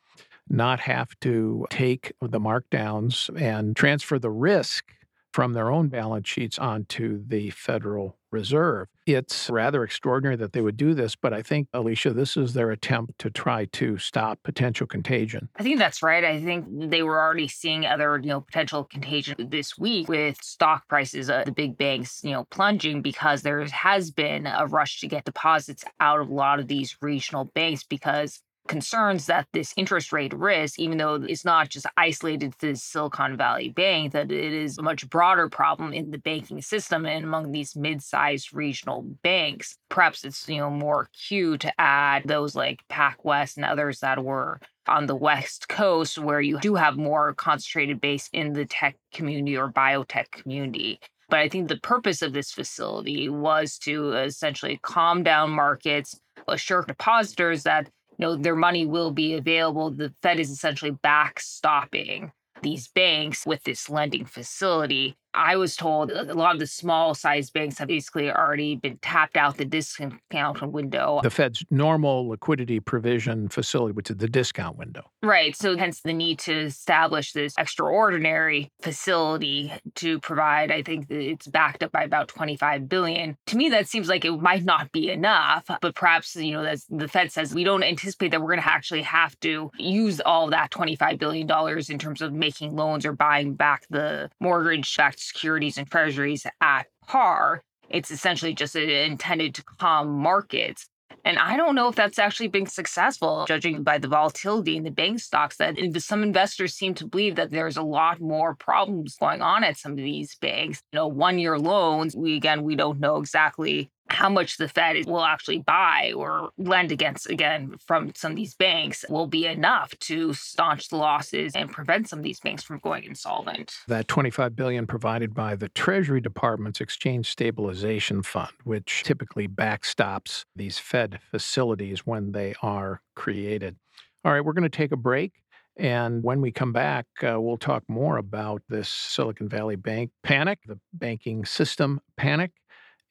not 0.49 0.81
have 0.81 1.19
to 1.21 1.67
take 1.71 2.13
the 2.21 2.41
markdowns 2.41 3.29
and 3.41 3.77
transfer 3.77 4.19
the 4.19 4.31
risk 4.31 4.93
from 5.37 5.53
their 5.53 5.71
own 5.71 5.89
balance 5.89 6.27
sheets 6.27 6.59
onto 6.59 7.23
the 7.27 7.51
Federal 7.51 8.17
Reserve. 8.31 8.89
It's 9.05 9.51
rather 9.51 9.85
extraordinary 9.85 10.35
that 10.37 10.55
they 10.55 10.63
would 10.63 10.79
do 10.79 10.95
this, 10.95 11.15
but 11.15 11.35
I 11.35 11.43
think, 11.43 11.71
Allysia, 11.73 12.15
this 12.15 12.39
is 12.39 12.55
their 12.55 12.71
attempt 12.71 13.19
to 13.19 13.29
try 13.29 13.67
to 13.67 13.99
stop 13.99 14.43
potential 14.43 14.87
contagion. 14.87 15.51
I 15.57 15.63
think 15.63 15.79
that's 15.79 16.03
right. 16.03 16.25
I 16.25 16.43
think 16.43 16.91
they 16.91 17.03
were 17.03 17.21
already 17.21 17.49
seeing 17.49 17.85
other, 17.85 18.19
you 18.19 18.29
know, 18.31 18.41
potential 18.41 18.85
contagion 18.85 19.51
this 19.51 19.77
week 19.77 20.09
with 20.09 20.43
stock 20.43 20.89
prices, 20.89 21.29
uh, 21.29 21.45
the 21.45 21.53
big 21.53 21.77
banks, 21.77 22.25
you 22.25 22.31
know, 22.31 22.45
plunging 22.45 23.03
because 23.03 23.43
there 23.43 23.63
has 23.67 24.11
been 24.11 24.47
a 24.47 24.67
rush 24.67 25.01
to 25.01 25.07
get 25.07 25.27
deposits 25.27 25.85
out 26.01 26.21
of 26.21 26.31
a 26.31 26.35
lot 26.35 26.61
of 26.61 26.67
these 26.67 26.97
regional 27.03 27.45
banks 27.45 27.85
because 27.85 28.41
concerns 28.67 29.27
that 29.27 29.47
this 29.53 29.73
interest 29.77 30.13
rate 30.13 30.33
risk, 30.35 30.79
even 30.79 30.99
though 30.99 31.15
it's 31.15 31.45
not 31.45 31.69
just 31.69 31.87
isolated 31.97 32.59
to 32.59 32.77
Silicon 32.77 33.37
Valley 33.37 33.69
Bank, 33.69 34.13
that 34.13 34.31
it 34.31 34.53
is 34.53 34.79
a 34.79 34.83
much 34.83 35.09
broader 35.09 35.49
problem 35.49 35.93
in 35.93 36.11
the 36.11 36.19
banking 36.19 36.61
system 36.63 37.07
and 37.07 37.25
among 37.25 37.53
these 37.53 37.77
mid-sized 37.77 38.55
regional 38.55 39.03
banks. 39.23 39.79
Perhaps 39.89 40.25
it's 40.25 40.49
you 40.49 40.59
know 40.59 40.71
more 40.71 41.09
acute 41.15 41.61
to 41.61 41.81
add 41.81 42.25
those 42.27 42.55
like 42.55 42.81
PacWest 42.91 43.57
and 43.57 43.65
others 43.65 44.01
that 44.01 44.23
were 44.23 44.61
on 44.89 45.07
the 45.07 45.17
West 45.17 45.69
Coast, 45.69 46.19
where 46.19 46.41
you 46.41 46.61
do 46.61 46.75
have 46.77 46.97
more 46.97 47.35
concentrated 47.35 48.01
base 48.01 48.29
in 48.33 48.53
the 48.53 48.65
tech 48.65 48.97
community 49.13 49.57
or 49.57 49.71
biotech 49.71 50.31
community. 50.31 51.01
But 51.29 51.41
I 51.41 51.49
think 51.49 51.69
the 51.69 51.79
purpose 51.79 52.23
of 52.23 52.33
this 52.33 52.53
facility 52.53 53.29
was 53.29 53.79
to 53.79 54.13
essentially 54.13 54.79
calm 54.83 55.25
down 55.25 55.51
markets, 55.51 56.21
assure 56.47 56.83
depositors 56.83 57.65
that 57.65 57.91
you 58.19 58.27
know, 58.27 58.37
their 58.37 58.57
money 58.57 58.87
will 58.87 59.11
be 59.11 59.35
available. 59.35 59.91
The 59.91 60.15
Fed 60.23 60.41
is 60.41 60.51
essentially 60.51 60.93
backstopping 60.93 62.33
these 62.63 62.89
banks 62.89 63.45
with 63.47 63.63
this 63.65 63.91
lending 63.91 64.25
facility. 64.25 65.17
I 65.37 65.57
was 65.57 65.77
told 65.77 66.11
uh, 66.11 66.25
a 66.29 66.35
lot 66.35 66.55
of 66.55 66.61
the 66.61 66.67
small 66.67 67.15
sized 67.15 67.53
banks 67.53 67.79
have 67.79 67.89
basically 67.89 68.31
already 68.31 68.77
been 68.77 68.99
tapped 68.99 69.37
out 69.37 69.57
the 69.59 69.65
discount 69.65 70.73
window. 70.73 71.21
The 71.23 71.31
Fed's 71.31 71.65
normal 71.71 72.29
liquidity 72.29 72.81
provision 72.81 73.49
facility, 73.49 73.93
which 73.93 74.11
is 74.11 74.17
the 74.17 74.29
discount 74.29 74.77
window. 74.77 75.11
Right. 75.23 75.55
So, 75.55 75.77
hence 75.77 76.01
the 76.01 76.13
need 76.13 76.39
to 76.41 76.53
establish 76.53 77.33
this 77.33 77.55
extraordinary 77.59 78.73
facility 78.81 79.73
to 79.97 80.19
provide. 80.21 80.71
I 80.71 80.83
think 80.83 81.11
it's 81.11 81.47
backed 81.47 81.83
up 81.83 81.93
by 81.93 82.03
about 82.03 82.29
25 82.29 82.89
billion. 82.89 83.37
To 83.47 83.57
me, 83.57 83.69
that 83.71 83.89
seems 83.89 84.09
like 84.09 84.25
it 84.25 84.33
might 84.33 84.65
not 84.65 84.91
be 84.93 85.11
enough, 85.11 85.67
but 85.81 85.95
perhaps, 85.95 86.35
you 86.37 86.53
know, 86.53 86.75
the 86.89 87.09
Fed 87.09 87.31
says, 87.31 87.55
we 87.55 87.65
don't 87.65 87.83
anticipate 87.83 88.31
that 88.31 88.41
we're 88.41 88.49
going 88.49 88.63
to 88.63 88.69
actually 88.69 89.03
have 89.03 89.39
to 89.41 89.71
use 89.79 90.21
all 90.21 90.49
that 90.49 90.71
$25 90.71 91.19
billion 91.19 91.51
in 91.91 91.99
terms 91.99 92.23
of 92.23 92.33
making 92.33 92.75
loans 92.75 93.05
or 93.05 93.13
buying 93.13 93.55
back 93.55 93.87
the 93.91 94.31
mortgage 94.41 94.97
backed 94.97 95.26
securities 95.27 95.79
and 95.79 95.91
treasuries 95.91 96.47
at 96.61 96.87
par. 97.07 97.63
It's 97.89 98.11
essentially 98.11 98.55
just 98.55 98.75
intended 98.77 99.55
to 99.55 99.63
calm 99.79 100.09
markets. 100.09 100.89
And 101.25 101.39
I 101.39 101.57
don't 101.57 101.75
know 101.75 101.89
if 101.89 101.97
that's 101.97 102.19
actually 102.19 102.49
been 102.49 102.67
successful, 102.67 103.45
judging 103.49 103.83
by 103.83 103.99
the 103.99 104.09
volatility 104.09 104.77
in 104.77 104.85
the 104.85 104.91
bank 104.91 105.21
stocks. 105.21 105.57
That 105.57 105.77
some 105.99 106.23
investors 106.23 106.75
seem 106.75 106.95
to 106.95 107.07
believe 107.07 107.37
that 107.37 107.51
there's 107.51 107.77
a 107.77 107.83
lot 107.83 108.21
more 108.21 108.55
problems 108.55 109.17
going 109.17 109.43
on 109.43 109.65
at 109.65 109.77
some 109.77 109.93
of 109.93 109.99
these 109.99 110.37
banks. 110.37 110.83
You 110.93 110.99
know, 110.99 111.09
one 111.09 111.39
year 111.39 111.59
loans, 111.59 112.15
we 112.17 112.37
again, 112.37 112.63
we 112.63 112.77
don't 112.77 113.01
know 113.01 113.17
exactly 113.17 113.91
how 114.09 114.29
much 114.29 114.57
the 114.57 114.69
Fed 114.69 115.07
will 115.07 115.25
actually 115.25 115.59
buy 115.59 116.13
or 116.17 116.51
lend 116.59 116.93
against 116.93 117.29
again 117.29 117.75
from 117.87 118.13
some 118.15 118.33
of 118.33 118.37
these 118.37 118.55
banks 118.55 119.05
will 119.09 119.27
be 119.27 119.47
enough 119.47 119.97
to 120.01 120.33
staunch 120.33 120.89
the 120.89 120.97
losses 120.97 121.53
and 121.55 121.71
prevent 121.71 122.09
some 122.09 122.21
of 122.21 122.23
these 122.23 122.41
banks 122.41 122.63
from 122.63 122.79
going 122.79 123.05
insolvent. 123.05 123.75
That 123.89 124.09
25 124.09 124.55
billion 124.55 124.87
provided 124.87 125.35
by 125.35 125.57
the 125.57 125.69
Treasury 125.71 126.21
Department's 126.21 126.81
Exchange 126.81 127.29
Stabilization 127.29 128.23
Fund, 128.23 128.53
which 128.65 129.03
typically 129.05 129.49
backstops 129.49 130.45
these 130.55 130.79
Fed 130.79 131.21
facilities 131.31 132.07
when 132.07 132.33
they 132.33 132.55
are 132.63 133.01
created. 133.15 133.77
All 134.25 134.33
right, 134.33 134.45
we're 134.45 134.53
going 134.53 134.63
to 134.63 134.69
take 134.69 134.93
a 134.93 134.97
break. 134.97 135.33
And 135.79 136.23
when 136.23 136.41
we 136.41 136.53
come 136.53 136.73
back, 136.73 137.07
uh, 137.23 137.39
we'll 137.41 137.59
talk 137.59 137.85
more 137.87 138.17
about 138.17 138.63
this 138.69 138.89
Silicon 138.89 139.49
Valley 139.49 139.77
Bank 139.77 140.11
panic, 140.23 140.59
the 140.67 140.79
banking 140.95 141.45
system 141.45 142.01
panic, 142.17 142.53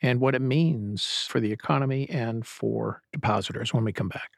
and 0.02 0.20
what 0.20 0.36
it 0.36 0.42
means 0.42 1.26
for 1.30 1.40
the 1.40 1.52
economy 1.52 2.10
and 2.10 2.46
for 2.46 3.02
depositors 3.12 3.74
when 3.74 3.84
we 3.84 3.94
come 3.94 4.10
back. 4.10 4.32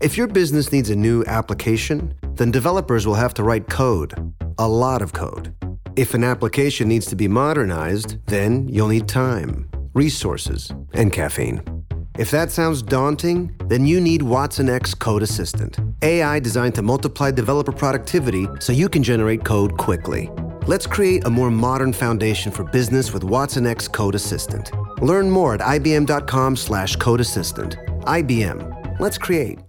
If 0.00 0.16
your 0.16 0.26
business 0.26 0.72
needs 0.72 0.90
a 0.90 0.96
new 0.96 1.24
application, 1.26 2.14
then 2.34 2.50
developers 2.50 3.06
will 3.06 3.14
have 3.14 3.34
to 3.34 3.42
write 3.42 3.68
code, 3.68 4.34
a 4.58 4.68
lot 4.68 5.00
of 5.00 5.12
code. 5.12 5.54
If 5.96 6.12
an 6.12 6.24
application 6.24 6.88
needs 6.88 7.06
to 7.06 7.16
be 7.16 7.28
modernized, 7.28 8.18
then 8.26 8.68
you'll 8.68 8.88
need 8.88 9.08
time, 9.08 9.70
resources, 9.94 10.70
and 10.92 11.12
caffeine. 11.12 11.62
If 12.18 12.30
that 12.30 12.50
sounds 12.50 12.82
daunting, 12.82 13.54
then 13.66 13.86
you 13.86 14.00
need 14.00 14.22
Watson 14.22 14.68
X 14.68 14.94
Code 14.94 15.22
Assistant, 15.22 15.78
AI 16.02 16.40
designed 16.40 16.74
to 16.74 16.82
multiply 16.82 17.30
developer 17.30 17.72
productivity 17.72 18.46
so 18.58 18.72
you 18.72 18.88
can 18.88 19.02
generate 19.02 19.44
code 19.44 19.76
quickly. 19.78 20.30
Let's 20.66 20.84
create 20.84 21.24
a 21.24 21.30
more 21.30 21.52
modern 21.52 21.92
foundation 21.92 22.50
for 22.50 22.64
business 22.64 23.12
with 23.12 23.22
Watson 23.22 23.68
X 23.68 23.86
Code 23.86 24.16
Assistant. 24.16 24.72
Learn 25.00 25.30
more 25.30 25.54
at 25.54 25.60
ibm.com 25.60 26.56
slash 26.56 26.96
code 26.96 27.20
assistant. 27.20 27.76
IBM. 28.02 28.98
Let's 28.98 29.16
create. 29.16 29.60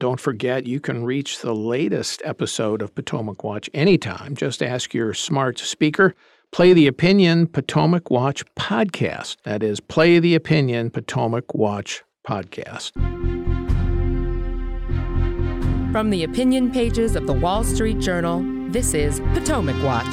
Don't 0.00 0.18
forget, 0.18 0.66
you 0.66 0.80
can 0.80 1.04
reach 1.04 1.40
the 1.40 1.54
latest 1.54 2.22
episode 2.24 2.80
of 2.80 2.94
Potomac 2.94 3.44
Watch 3.44 3.68
anytime. 3.74 4.34
Just 4.34 4.62
ask 4.62 4.94
your 4.94 5.12
smart 5.12 5.58
speaker, 5.58 6.14
play 6.50 6.72
the 6.72 6.86
Opinion 6.86 7.48
Potomac 7.48 8.10
Watch 8.10 8.44
podcast. 8.58 9.36
That 9.44 9.62
is, 9.62 9.78
play 9.78 10.20
the 10.20 10.34
Opinion 10.34 10.88
Potomac 10.88 11.54
Watch 11.54 12.02
podcast. 12.26 12.92
From 15.92 16.08
the 16.08 16.24
opinion 16.24 16.72
pages 16.72 17.14
of 17.14 17.26
the 17.26 17.32
Wall 17.34 17.62
Street 17.62 17.98
Journal, 17.98 18.55
this 18.76 18.92
is 18.92 19.20
Potomac 19.32 19.74
Watch. 19.82 20.04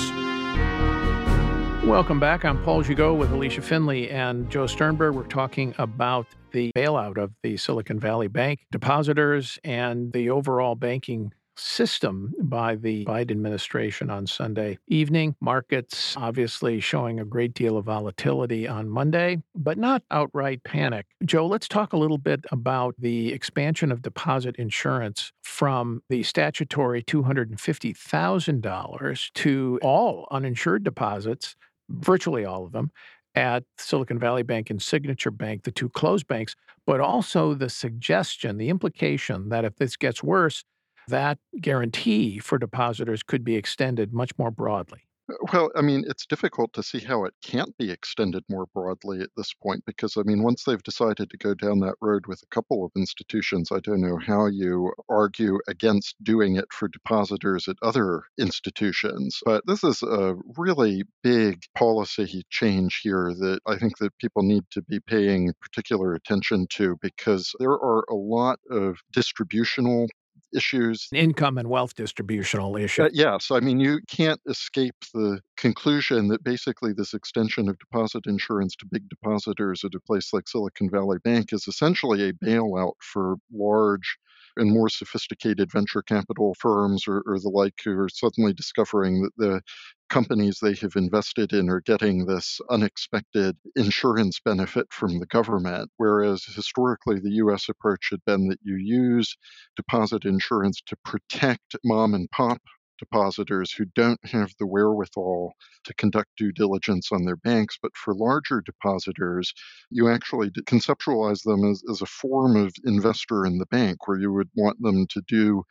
Welcome 1.85 2.17
back. 2.17 2.45
I'm 2.45 2.63
Paul 2.63 2.81
Gigot 2.81 3.17
with 3.17 3.29
Allysia 3.31 3.61
Finley 3.61 4.09
and 4.09 4.49
Joe 4.49 4.67
Sternberg. 4.67 5.15
We're 5.15 5.23
talking 5.23 5.75
about 5.77 6.27
the 6.53 6.71
bailout 6.73 7.17
of 7.17 7.33
the 7.43 7.57
Silicon 7.57 7.99
Valley 7.99 8.29
Bank 8.29 8.61
depositors 8.71 9.59
and 9.65 10.13
the 10.13 10.29
overall 10.29 10.75
banking 10.75 11.33
system 11.55 12.33
by 12.41 12.75
the 12.75 13.05
Biden 13.05 13.31
administration 13.31 14.09
on 14.09 14.27
Sunday 14.27 14.77
evening. 14.87 15.35
Markets 15.39 16.17
obviously 16.17 16.79
showing 16.79 17.19
a 17.19 17.25
great 17.25 17.53
deal 17.53 17.77
of 17.77 17.85
volatility 17.85 18.67
on 18.67 18.89
Monday, 18.89 19.41
but 19.55 19.77
not 19.77 20.01
outright 20.11 20.63
panic. 20.63 21.05
Joe, 21.23 21.47
let's 21.47 21.67
talk 21.67 21.93
a 21.93 21.97
little 21.97 22.17
bit 22.17 22.45
about 22.51 22.95
the 22.97 23.31
expansion 23.33 23.91
of 23.91 24.01
deposit 24.01 24.55
insurance 24.57 25.31
from 25.41 26.01
the 26.09 26.23
statutory 26.23 27.03
$250,000 27.03 29.33
to 29.33 29.79
all 29.81 30.27
uninsured 30.31 30.83
deposits 30.83 31.55
virtually 31.89 32.45
all 32.45 32.65
of 32.65 32.71
them, 32.71 32.91
at 33.35 33.63
Silicon 33.77 34.19
Valley 34.19 34.43
Bank 34.43 34.69
and 34.69 34.81
Signature 34.81 35.31
Bank, 35.31 35.63
the 35.63 35.71
two 35.71 35.89
closed 35.89 36.27
banks, 36.27 36.55
but 36.85 36.99
also 36.99 37.53
the 37.53 37.69
suggestion, 37.69 38.57
the 38.57 38.69
implication 38.69 39.49
that 39.49 39.65
if 39.65 39.75
this 39.77 39.95
gets 39.95 40.21
worse, 40.21 40.63
that 41.07 41.37
guarantee 41.59 42.39
for 42.39 42.57
depositors 42.57 43.23
could 43.23 43.43
be 43.43 43.55
extended 43.55 44.13
much 44.13 44.31
more 44.37 44.51
broadly. 44.51 45.07
Uh, 45.31 45.35
well, 45.53 45.71
I 45.75 45.81
mean, 45.81 46.03
it's 46.07 46.25
difficult 46.25 46.73
to 46.73 46.83
see 46.83 46.99
how 46.99 47.23
it 47.23 47.33
can't 47.41 47.75
be 47.77 47.91
extended 47.91 48.43
more 48.49 48.65
broadly 48.73 49.21
at 49.21 49.29
this 49.37 49.53
point 49.53 49.83
because, 49.85 50.17
I 50.17 50.23
mean, 50.23 50.43
once 50.43 50.63
they've 50.63 50.83
decided 50.83 51.29
to 51.29 51.37
go 51.37 51.53
down 51.53 51.79
that 51.79 51.95
road 52.01 52.27
with 52.27 52.41
a 52.43 52.53
couple 52.53 52.83
of 52.83 52.91
institutions, 52.95 53.71
I 53.71 53.79
don't 53.79 54.01
know 54.01 54.17
how 54.17 54.47
you 54.47 54.91
argue 55.09 55.59
against 55.67 56.21
doing 56.23 56.57
it 56.57 56.65
for 56.71 56.89
depositors 56.89 57.67
at 57.67 57.77
other 57.81 58.23
institutions. 58.37 59.39
But 59.45 59.65
this 59.65 59.83
is 59.83 60.03
a 60.03 60.35
really 60.57 61.03
big 61.21 61.61
policy 61.75 62.43
change 62.49 62.99
here 63.01 63.33
that 63.33 63.59
I 63.65 63.77
think 63.77 63.99
that 63.99 64.17
people 64.17 64.43
need 64.43 64.63
to 64.71 64.81
be 64.81 64.99
paying 64.99 65.53
particular 65.61 66.13
attention 66.13 66.67
to 66.71 66.97
because 67.01 67.53
there 67.59 67.71
are 67.71 68.03
a 68.09 68.15
lot 68.15 68.59
of 68.69 68.97
distributional 69.13 70.07
issues. 70.55 71.07
Income 71.13 71.57
and 71.57 71.69
wealth 71.69 71.95
distributional 71.95 72.75
issues. 72.77 73.05
Uh, 73.05 73.09
yeah. 73.13 73.37
So, 73.39 73.55
I 73.55 73.59
mean, 73.59 73.79
you 73.79 73.99
can't 74.07 74.39
escape 74.47 74.95
the 75.13 75.41
conclusion 75.57 76.27
that 76.29 76.43
basically 76.43 76.93
this 76.93 77.13
extension 77.13 77.69
of 77.69 77.77
deposit 77.79 78.25
insurance 78.25 78.75
to 78.77 78.85
big 78.85 79.07
depositors 79.09 79.83
at 79.83 79.95
a 79.95 79.99
place 79.99 80.33
like 80.33 80.47
Silicon 80.47 80.89
Valley 80.89 81.17
Bank 81.23 81.53
is 81.53 81.67
essentially 81.67 82.29
a 82.29 82.33
bailout 82.33 82.93
for 83.01 83.35
large 83.51 84.17
and 84.57 84.71
more 84.71 84.89
sophisticated 84.89 85.71
venture 85.71 86.01
capital 86.01 86.53
firms 86.59 87.07
or, 87.07 87.23
or 87.25 87.39
the 87.39 87.49
like 87.49 87.75
who 87.83 87.97
are 87.97 88.09
suddenly 88.09 88.53
discovering 88.53 89.21
that 89.21 89.31
the 89.37 89.61
companies 90.09 90.59
they 90.61 90.75
have 90.75 90.95
invested 90.95 91.53
in 91.53 91.69
are 91.69 91.81
getting 91.81 92.25
this 92.25 92.59
unexpected 92.69 93.57
insurance 93.75 94.39
benefit 94.43 94.85
from 94.91 95.19
the 95.19 95.25
government, 95.27 95.89
whereas 95.97 96.43
historically 96.45 97.19
the 97.19 97.31
US 97.45 97.67
approach 97.69 98.09
had 98.11 98.23
been 98.25 98.47
that 98.49 98.59
you 98.63 98.75
use 98.75 99.35
deposit 99.75 100.25
insurance 100.25 100.81
to 100.85 100.95
protect 101.03 101.75
mom 101.83 102.13
and 102.13 102.29
pop 102.31 102.61
depositors 102.99 103.71
who 103.71 103.85
don't 103.95 104.19
have 104.25 104.51
the 104.59 104.67
wherewithal 104.67 105.53
to 105.83 105.93
conduct 105.95 106.29
due 106.37 106.51
diligence 106.51 107.11
on 107.11 107.25
their 107.25 107.35
banks. 107.35 107.77
But 107.81 107.95
for 107.95 108.13
larger 108.13 108.61
depositors, 108.61 109.53
you 109.89 110.09
actually 110.09 110.51
conceptualize 110.51 111.43
them 111.43 111.69
as, 111.69 111.83
as 111.89 112.01
a 112.01 112.05
form 112.05 112.55
of 112.55 112.73
investor 112.85 113.45
in 113.45 113.57
the 113.57 113.65
bank, 113.67 114.07
where 114.07 114.19
you 114.19 114.31
would 114.31 114.49
want 114.55 114.81
them 114.81 115.07
to 115.07 115.21
do 115.27 115.63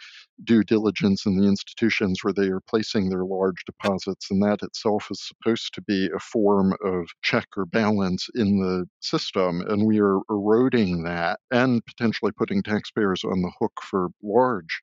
due 0.45 0.64
diligence 0.64 1.26
in 1.26 1.37
the 1.37 1.47
institutions 1.47 2.21
where 2.23 2.35
they 2.35 2.49
are 2.49 2.61
placing 2.69 3.09
their 3.09 3.25
large 3.25 3.64
deposits. 3.64 4.31
And 4.31 4.43
that 4.43 4.62
itself 4.62 5.09
is 5.11 5.26
supposed 5.26 5.75
to 5.75 5.83
be 5.83 6.11
a 6.14 6.19
form 6.19 6.75
of 6.85 7.09
check 7.23 7.47
or 7.57 7.67
balance 7.67 8.29
in 8.35 8.61
the 8.61 8.87
system. 9.00 9.62
And 9.62 9.87
we 9.87 10.00
are 10.00 10.21
eroding 10.31 11.05
that 11.05 11.41
and 11.50 11.85
potentially 11.87 12.33
putting 12.33 12.62
taxpayers 12.62 13.25
on 13.25 13.43
the 13.43 13.52
hook 13.61 13.81
for 13.83 14.09
large 14.23 14.83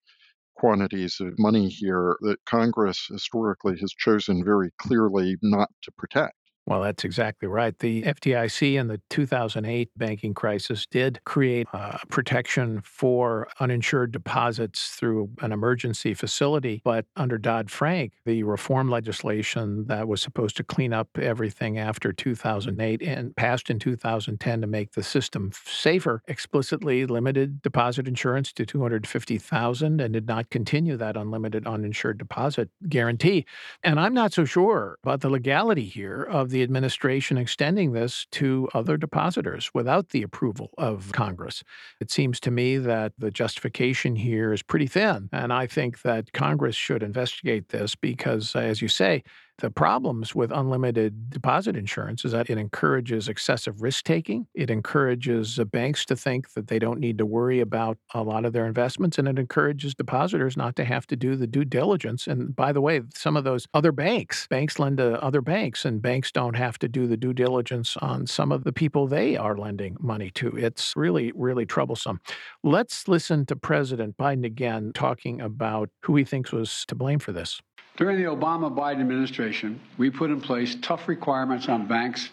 quantities 0.60 1.20
of 1.22 1.40
money 1.40 1.70
here 1.70 2.18
that 2.22 2.46
Congress 2.46 3.08
historically 3.12 3.78
has 3.80 3.94
chosen 3.94 4.44
very 4.46 4.72
clearly 4.80 5.38
not 5.44 5.70
to 5.84 5.92
protect. 5.94 6.36
Well, 6.66 6.82
that's 6.82 7.04
exactly 7.04 7.48
right. 7.48 7.78
The 7.80 8.04
FDIC 8.04 8.80
in 8.80 8.90
the 8.90 9.02
2008 9.10 9.90
banking 9.98 10.36
crisis 10.36 10.86
did 10.86 11.20
create 11.26 11.68
uh, 11.74 11.98
protection 12.10 12.82
for 12.84 13.48
uninsured 13.60 14.12
deposits 14.12 14.90
through 14.90 15.32
an 15.42 15.52
emergency 15.52 16.14
facility. 16.14 16.82
But 16.84 17.06
under 17.16 17.40
Dodd 17.40 17.72
Frank, 17.72 18.14
the 18.24 18.44
reform 18.44 18.88
legislation 18.90 19.88
that 19.88 20.08
was 20.08 20.22
supposed 20.22 20.58
to 20.58 20.64
clean 20.64 20.94
up 20.94 21.18
everything 21.18 21.80
after 21.80 22.14
2008 22.14 23.02
and 23.02 23.36
passed 23.36 23.72
in 23.72 23.80
2010 23.80 24.62
to 24.62 24.68
make 24.68 24.92
the 24.92 25.02
system 25.02 25.52
safer 25.66 26.22
explicitly 26.28 27.08
limited 27.08 27.64
deposit 27.64 28.08
insurance 28.08 28.54
to 28.54 28.66
250,000 28.66 30.00
and 30.00 30.14
did 30.14 30.28
not 30.28 30.52
continue 30.52 30.98
that 30.98 31.18
unlimited 31.18 31.66
uninsured 31.66 32.20
deposit 32.20 32.70
guarantee. 32.88 33.46
And 33.84 34.00
I'm 34.00 34.14
not 34.14 34.34
so 34.34 34.46
sure 34.46 35.00
about 35.04 35.22
the 35.22 35.30
legality 35.30 35.86
here 35.86 36.22
of 36.22 36.52
the 36.52 36.59
the 36.60 36.64
administration 36.64 37.38
extending 37.38 37.94
this 37.94 38.28
to 38.32 38.68
other 38.74 38.98
depositors 38.98 39.72
without 39.74 40.10
the 40.10 40.22
approval 40.22 40.72
of 40.78 41.10
Congress. 41.14 41.64
It 42.02 42.12
seems 42.12 42.38
to 42.42 42.52
me 42.52 42.78
that 42.78 43.14
the 43.18 43.32
justification 43.32 44.18
here 44.18 44.52
is 44.52 44.62
pretty 44.62 44.88
thin. 44.88 45.30
And 45.32 45.54
I 45.54 45.68
think 45.68 46.02
that 46.02 46.34
Congress 46.34 46.76
should 46.76 47.02
investigate 47.02 47.70
this 47.70 47.96
because, 47.96 48.58
as 48.58 48.82
you 48.82 48.90
say, 48.90 49.24
the 49.60 49.70
problems 49.70 50.34
with 50.34 50.52
unlimited 50.52 51.30
deposit 51.30 51.76
insurance 51.76 52.26
is 52.26 52.32
that 52.32 52.50
it 52.50 52.58
encourages 52.58 53.28
excessive 53.28 53.82
risk 53.82 54.06
taking. 54.06 54.48
It 54.54 54.70
encourages 54.70 55.60
banks 55.72 56.06
to 56.06 56.16
think 56.16 56.54
that 56.54 56.68
they 56.68 56.80
don't 56.80 57.00
need 57.00 57.18
to 57.18 57.26
worry 57.26 57.60
about 57.60 57.98
a 58.14 58.24
lot 58.24 58.46
of 58.46 58.54
their 58.54 58.66
investments, 58.66 59.18
and 59.18 59.28
it 59.28 59.38
encourages 59.38 59.94
depositors 59.94 60.58
not 60.58 60.76
to 60.78 60.86
have 60.86 61.08
to 61.08 61.16
do 61.16 61.36
the 61.36 61.48
due 61.48 61.66
diligence. 61.66 62.28
And 62.28 62.56
by 62.56 62.72
the 62.72 62.82
way, 62.82 63.02
some 63.14 63.38
of 63.38 63.44
those 63.44 63.68
other 63.74 63.92
banks, 63.92 64.48
banks 64.48 64.80
lend 64.80 64.98
to 64.98 65.22
other 65.24 65.42
banks, 65.42 65.86
and 65.86 66.02
banks 66.02 66.32
don't 66.32 66.56
have 66.56 66.80
to 66.80 66.88
do 66.88 67.08
the 67.08 67.18
due 67.18 67.34
diligence 67.34 67.98
on 67.98 68.28
some 68.28 68.52
of 68.52 68.64
the 68.64 68.74
people 68.74 69.08
they 69.08 69.38
are 69.38 69.58
lending 69.58 69.98
money 70.00 70.32
to. 70.32 70.56
It's 70.58 70.94
really, 70.96 71.32
really 71.36 71.66
troublesome. 71.66 72.20
Let's 72.64 73.08
listen 73.08 73.46
to 73.48 73.56
President 73.56 74.18
Biden 74.18 74.46
again 74.46 74.92
talking 74.94 75.42
about 75.42 75.90
who 76.04 76.16
he 76.16 76.24
thinks 76.24 76.52
was 76.52 76.86
to 76.88 76.96
blame 76.96 77.20
for 77.20 77.32
this. 77.32 77.62
During 77.98 78.18
the 78.18 78.30
Obama 78.30 78.74
Biden 78.74 79.02
administration, 79.02 79.80
we 79.98 80.10
put 80.10 80.30
in 80.30 80.40
place 80.40 80.78
tough 80.82 81.08
requirements 81.08 81.68
on 81.68 81.86
banks 81.86 82.30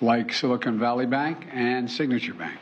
like 0.00 0.32
Silicon 0.32 0.78
Valley 0.78 1.06
Bank 1.06 1.46
and 1.52 1.90
Signature 1.90 2.34
Bank, 2.34 2.58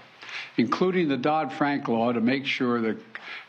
including 0.56 1.08
the 1.08 1.16
Dodd 1.16 1.52
Frank 1.52 1.88
law 1.88 2.12
to 2.12 2.20
make 2.20 2.46
sure 2.46 2.80
that 2.80 2.96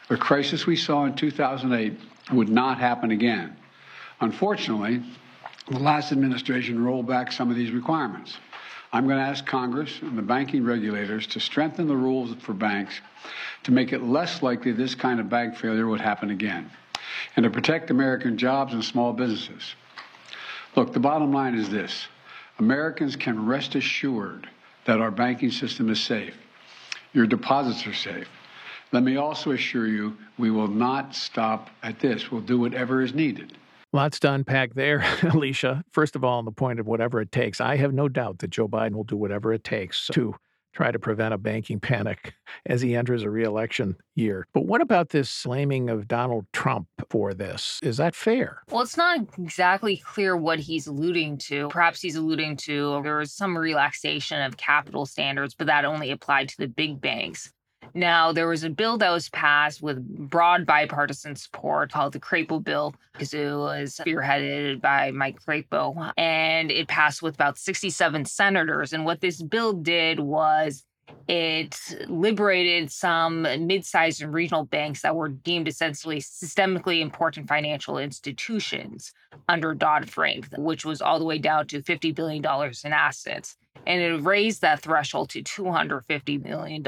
the 0.10 0.18
crisis 0.18 0.66
we 0.66 0.76
saw 0.76 1.06
in 1.06 1.16
2008 1.16 2.00
would 2.32 2.50
not 2.50 2.80
happen 2.80 3.12
again. 3.12 3.56
Unfortunately, 4.22 5.04
the 5.70 5.80
last 5.80 6.12
administration 6.12 6.84
rolled 6.84 7.08
back 7.08 7.32
some 7.32 7.52
of 7.52 7.56
these 7.56 7.72
requirements. 7.72 8.38
I'm 8.92 9.06
going 9.06 9.18
to 9.18 9.24
ask 9.24 9.46
Congress 9.46 10.00
and 10.02 10.18
the 10.18 10.22
banking 10.22 10.64
regulators 10.64 11.28
to 11.28 11.40
strengthen 11.40 11.88
the 11.88 11.96
rules 11.96 12.34
for 12.36 12.54
banks 12.54 13.02
to 13.64 13.72
make 13.72 13.94
it 13.94 14.02
less 14.02 14.42
likely 14.42 14.72
this 14.72 14.96
kind 14.96 15.20
of 15.20 15.30
bank 15.30 15.58
failure 15.58 15.88
would 15.88 16.02
happen 16.02 16.30
again 16.30 16.72
and 17.36 17.44
to 17.44 17.50
protect 17.50 17.92
American 17.92 18.38
jobs 18.38 18.74
and 18.74 18.84
small 18.84 19.14
businesses. 19.14 19.76
Look, 20.76 20.94
the 20.94 21.00
bottom 21.00 21.32
line 21.32 21.56
is 21.56 21.70
this 21.70 22.08
Americans 22.60 23.16
can 23.16 23.46
rest 23.46 23.76
assured 23.76 24.50
that 24.86 25.00
our 25.00 25.12
banking 25.12 25.52
system 25.52 25.90
is 25.90 26.02
safe. 26.02 26.36
Your 27.14 27.28
deposits 27.28 27.86
are 27.88 27.94
safe. 27.94 28.28
Let 28.92 29.04
me 29.04 29.18
also 29.18 29.52
assure 29.52 29.88
you 29.88 30.16
we 30.38 30.52
will 30.52 30.68
not 30.68 31.16
stop 31.16 31.70
at 31.84 32.00
this. 32.00 32.32
We'll 32.32 32.42
do 32.42 32.60
whatever 32.60 33.02
is 33.02 33.14
needed. 33.14 33.58
Lots 33.94 34.20
to 34.22 34.32
unpack 34.34 34.74
there, 34.74 35.00
Allysia. 35.22 35.84
First 35.92 36.16
of 36.16 36.24
all, 36.24 36.38
on 36.40 36.46
the 36.46 36.52
point 36.52 36.80
of 36.80 36.86
whatever 36.86 37.22
it 37.22 37.32
takes, 37.32 37.62
I 37.62 37.78
have 37.78 37.94
no 37.94 38.10
doubt 38.10 38.40
that 38.40 38.50
Joe 38.50 38.68
Biden 38.68 38.94
will 38.94 39.06
do 39.06 39.16
whatever 39.16 39.54
it 39.54 39.64
takes 39.64 40.08
to 40.08 40.36
try 40.76 40.92
to 40.92 41.00
prevent 41.00 41.34
a 41.34 41.38
banking 41.38 41.80
panic 41.80 42.34
as 42.66 42.82
he 42.82 42.96
enters 42.96 43.24
a 43.24 43.30
reelection 43.30 43.96
year. 44.16 44.46
But 44.54 44.66
what 44.66 44.82
about 44.82 45.10
this 45.10 45.44
blaming 45.44 45.90
of 45.90 46.08
Donald 46.08 46.46
Trump 46.54 46.88
for 47.10 47.34
this? 47.34 47.80
Is 47.82 47.98
that 47.98 48.14
fair? 48.14 48.62
Well, 48.70 48.82
it's 48.82 48.98
not 48.98 49.20
exactly 49.38 49.98
clear 49.98 50.36
what 50.36 50.60
he's 50.60 50.88
alluding 50.88 51.38
to. 51.40 51.70
Perhaps 51.70 52.02
he's 52.02 52.16
alluding 52.16 52.58
to 52.58 53.02
there 53.04 53.18
was 53.18 53.32
some 53.32 53.58
relaxation 53.58 54.42
of 54.42 54.58
capital 54.58 55.06
standards, 55.06 55.56
but 55.56 55.68
that 55.68 55.86
only 55.86 56.12
applied 56.12 56.50
to 56.50 56.58
the 56.58 56.68
big 56.68 57.00
banks. 57.00 57.52
Now, 57.96 58.34
there 58.34 58.50
was 58.50 58.66
a 58.66 58.70
bill 58.70 58.98
that 58.98 59.10
was 59.10 59.30
passed 59.30 59.82
with 59.82 60.06
broad 60.30 60.66
bipartisan 60.66 61.38
support 61.38 61.94
called 61.94 62.12
the 62.12 62.20
Crapo 62.20 62.62
Bill, 62.62 62.94
because 63.14 63.34
it 63.34 63.50
was 63.50 63.96
spearheaded 63.96 64.82
by 64.82 65.12
Mike 65.12 65.40
Crapo, 65.42 66.12
and 66.18 66.70
it 66.70 66.90
passed 66.90 67.22
with 67.22 67.36
about 67.36 67.58
67 67.58 68.26
senators. 68.26 68.92
And 68.92 69.06
what 69.06 69.22
this 69.22 69.42
bill 69.42 69.72
did 69.72 70.20
was 70.20 70.84
it 71.30 71.80
liberated 72.08 72.92
some 72.92 73.44
mid-sized 73.44 74.22
and 74.22 74.34
regional 74.34 74.66
banks 74.66 75.02
that 75.02 75.16
were 75.16 75.30
deemed 75.30 75.70
essentially 75.70 76.20
systemically 76.20 77.00
important 77.00 77.48
financial 77.48 77.98
institutions 77.98 79.14
under 79.48 79.74
Dodd-Frank, 79.74 80.50
which 80.58 80.84
was 80.84 81.02
all 81.02 81.18
the 81.18 81.26
way 81.26 81.38
down 81.38 81.68
to 81.68 81.82
$50 81.82 82.14
billion 82.14 82.44
in 82.84 82.94
assets. 82.94 83.56
And 83.86 84.02
it 84.02 84.24
raised 84.24 84.62
that 84.62 84.82
threshold 84.82 85.30
to 85.32 85.44
$250 85.44 86.44
million, 86.44 86.84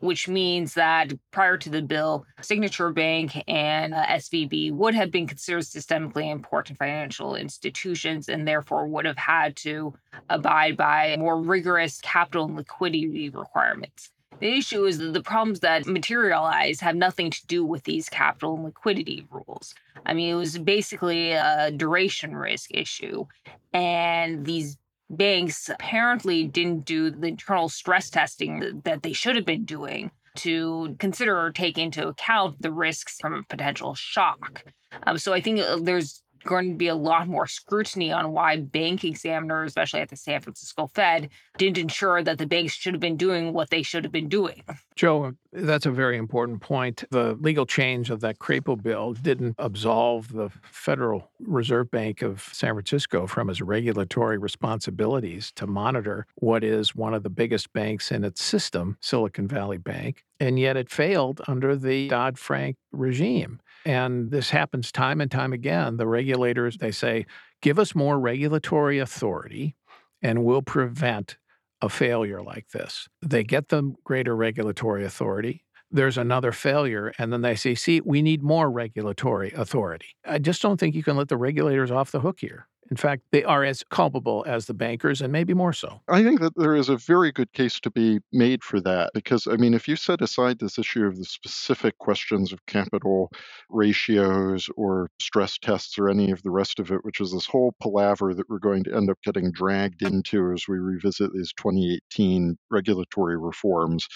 which 0.00 0.28
means 0.28 0.74
that 0.74 1.12
prior 1.30 1.56
to 1.58 1.70
the 1.70 1.82
bill, 1.82 2.24
Signature 2.40 2.90
Bank 2.90 3.42
and 3.48 3.94
uh, 3.94 4.06
SVB 4.06 4.72
would 4.72 4.94
have 4.94 5.10
been 5.10 5.26
considered 5.26 5.62
systemically 5.62 6.30
important 6.30 6.78
financial 6.78 7.34
institutions 7.34 8.28
and 8.28 8.46
therefore 8.46 8.86
would 8.86 9.04
have 9.04 9.18
had 9.18 9.56
to 9.56 9.94
abide 10.30 10.76
by 10.76 11.16
more 11.18 11.40
rigorous 11.40 12.00
capital 12.00 12.46
and 12.46 12.56
liquidity 12.56 13.30
requirements. 13.30 14.10
The 14.40 14.58
issue 14.58 14.84
is 14.84 14.98
that 14.98 15.12
the 15.12 15.22
problems 15.22 15.60
that 15.60 15.86
materialize 15.86 16.80
have 16.80 16.96
nothing 16.96 17.30
to 17.30 17.46
do 17.46 17.64
with 17.64 17.84
these 17.84 18.08
capital 18.08 18.54
and 18.56 18.64
liquidity 18.64 19.26
rules. 19.30 19.74
I 20.06 20.14
mean, 20.14 20.28
it 20.28 20.34
was 20.34 20.58
basically 20.58 21.32
a 21.32 21.70
duration 21.70 22.34
risk 22.36 22.70
issue. 22.72 23.26
And 23.72 24.44
these 24.44 24.76
banks 25.16 25.68
apparently 25.68 26.44
didn't 26.44 26.84
do 26.84 27.10
the 27.10 27.28
internal 27.28 27.68
stress 27.68 28.10
testing 28.10 28.82
that 28.84 29.02
they 29.02 29.12
should 29.12 29.36
have 29.36 29.46
been 29.46 29.64
doing 29.64 30.10
to 30.36 30.96
consider 30.98 31.38
or 31.38 31.52
take 31.52 31.78
into 31.78 32.08
account 32.08 32.60
the 32.60 32.72
risks 32.72 33.18
from 33.20 33.34
a 33.34 33.42
potential 33.44 33.94
shock. 33.94 34.64
Um, 35.06 35.18
so 35.18 35.32
I 35.32 35.40
think 35.40 35.60
uh, 35.60 35.78
there's 35.80 36.23
going 36.44 36.70
to 36.70 36.76
be 36.76 36.88
a 36.88 36.94
lot 36.94 37.28
more 37.28 37.46
scrutiny 37.46 38.12
on 38.12 38.32
why 38.32 38.60
bank 38.60 39.04
examiners, 39.04 39.68
especially 39.68 40.00
at 40.00 40.08
the 40.08 40.16
San 40.16 40.40
Francisco 40.40 40.86
Fed, 40.94 41.30
didn't 41.58 41.78
ensure 41.78 42.22
that 42.22 42.38
the 42.38 42.46
banks 42.46 42.74
should 42.74 42.94
have 42.94 43.00
been 43.00 43.16
doing 43.16 43.52
what 43.52 43.70
they 43.70 43.82
should 43.82 44.04
have 44.04 44.12
been 44.12 44.28
doing. 44.28 44.62
Joe, 44.96 45.32
that's 45.52 45.86
a 45.86 45.90
very 45.90 46.16
important 46.16 46.60
point. 46.60 47.04
The 47.10 47.34
legal 47.34 47.66
change 47.66 48.10
of 48.10 48.20
that 48.20 48.38
Crapo 48.38 48.80
bill 48.80 49.12
didn't 49.14 49.56
absolve 49.58 50.32
the 50.32 50.50
Federal 50.70 51.30
Reserve 51.40 51.90
Bank 51.90 52.22
of 52.22 52.48
San 52.52 52.74
Francisco 52.74 53.26
from 53.26 53.50
its 53.50 53.60
regulatory 53.60 54.38
responsibilities 54.38 55.52
to 55.56 55.66
monitor 55.66 56.26
what 56.36 56.62
is 56.62 56.94
one 56.94 57.14
of 57.14 57.22
the 57.22 57.30
biggest 57.30 57.72
banks 57.72 58.10
in 58.10 58.24
its 58.24 58.42
system, 58.42 58.96
Silicon 59.00 59.48
Valley 59.48 59.78
Bank. 59.78 60.24
And 60.40 60.58
yet 60.58 60.76
it 60.76 60.90
failed 60.90 61.40
under 61.46 61.76
the 61.76 62.08
Dodd 62.08 62.38
Frank 62.38 62.76
regime. 62.92 63.60
And 63.84 64.30
this 64.30 64.50
happens 64.50 64.90
time 64.90 65.20
and 65.20 65.30
time 65.30 65.52
again. 65.52 65.98
The 65.98 66.06
regulators, 66.06 66.78
they 66.78 66.90
say, 66.90 67.26
give 67.60 67.78
us 67.78 67.94
more 67.94 68.18
regulatory 68.18 68.98
authority 68.98 69.76
and 70.22 70.42
we'll 70.44 70.62
prevent 70.62 71.36
a 71.82 71.88
failure 71.90 72.42
like 72.42 72.68
this. 72.70 73.08
They 73.20 73.44
get 73.44 73.68
the 73.68 73.94
greater 74.04 74.34
regulatory 74.34 75.04
authority. 75.04 75.64
there's 75.90 76.18
another 76.18 76.50
failure. 76.50 77.12
And 77.18 77.32
then 77.32 77.42
they 77.42 77.54
say, 77.54 77.74
see, 77.74 78.00
we 78.00 78.20
need 78.20 78.42
more 78.42 78.70
regulatory 78.70 79.52
authority. 79.52 80.16
I 80.24 80.38
just 80.38 80.60
don't 80.60 80.78
think 80.78 80.94
you 80.94 81.04
can 81.04 81.16
let 81.16 81.28
the 81.28 81.36
regulators 81.36 81.90
off 81.90 82.10
the 82.10 82.20
hook 82.20 82.40
here. 82.40 82.66
In 82.90 82.96
fact, 82.96 83.22
they 83.30 83.44
are 83.44 83.64
as 83.64 83.82
culpable 83.90 84.44
as 84.46 84.66
the 84.66 84.74
bankers 84.74 85.22
and 85.22 85.32
maybe 85.32 85.54
more 85.54 85.72
so. 85.72 86.00
I 86.08 86.22
think 86.22 86.40
that 86.40 86.54
there 86.56 86.74
is 86.74 86.88
a 86.88 86.96
very 86.96 87.32
good 87.32 87.52
case 87.52 87.80
to 87.80 87.90
be 87.90 88.20
made 88.32 88.62
for 88.62 88.80
that 88.82 89.10
because, 89.14 89.46
I 89.46 89.56
mean, 89.56 89.74
if 89.74 89.88
you 89.88 89.96
set 89.96 90.20
aside 90.20 90.58
this 90.58 90.78
issue 90.78 91.04
of 91.04 91.16
the 91.16 91.24
specific 91.24 91.98
questions 91.98 92.52
of 92.52 92.64
capital 92.66 93.30
ratios 93.70 94.68
or 94.76 95.10
stress 95.18 95.58
tests 95.58 95.98
or 95.98 96.08
any 96.08 96.30
of 96.30 96.42
the 96.42 96.50
rest 96.50 96.78
of 96.78 96.90
it, 96.90 97.04
which 97.04 97.20
is 97.20 97.32
this 97.32 97.46
whole 97.46 97.74
palaver 97.80 98.34
that 98.34 98.48
we're 98.48 98.58
going 98.58 98.84
to 98.84 98.94
end 98.94 99.10
up 99.10 99.18
getting 99.24 99.50
dragged 99.50 100.02
into 100.02 100.52
as 100.52 100.68
we 100.68 100.78
revisit 100.78 101.32
these 101.32 101.52
2018 101.54 102.56
regulatory 102.70 103.38
reforms, 103.38 104.06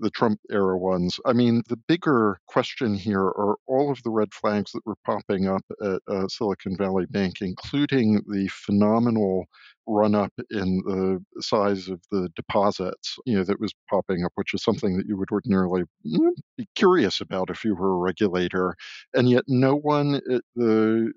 the 0.00 0.10
Trump 0.10 0.40
era 0.50 0.76
ones. 0.76 1.18
I 1.24 1.32
mean, 1.32 1.62
the 1.68 1.76
bigger 1.76 2.38
question 2.46 2.94
here 2.94 3.22
are 3.22 3.56
all 3.66 3.90
of 3.90 4.02
the 4.02 4.10
red 4.10 4.32
flags 4.32 4.72
that 4.72 4.84
were 4.86 4.96
popping 5.04 5.46
up 5.46 5.64
at 5.82 6.00
uh, 6.08 6.28
Silicon 6.28 6.76
Valley 6.76 7.06
Bank, 7.06 7.36
including 7.40 8.15
the 8.26 8.48
phenomenal 8.48 9.46
run 9.86 10.14
up 10.14 10.32
in 10.50 10.82
the 10.84 11.42
size 11.42 11.88
of 11.88 12.00
the 12.10 12.28
deposits, 12.34 13.16
you 13.24 13.36
know, 13.36 13.44
that 13.44 13.60
was 13.60 13.72
popping 13.88 14.24
up, 14.24 14.32
which 14.34 14.54
is 14.54 14.62
something 14.62 14.96
that 14.96 15.06
you 15.06 15.16
would 15.16 15.30
ordinarily 15.30 15.84
mm, 16.06 16.30
be 16.56 16.66
curious 16.74 17.20
about 17.20 17.50
if 17.50 17.64
you 17.64 17.74
were 17.74 17.92
a 17.92 17.98
regulator. 17.98 18.74
And 19.14 19.30
yet, 19.30 19.44
no 19.46 19.76
one 19.76 20.16
at 20.30 20.42
the 20.56 21.12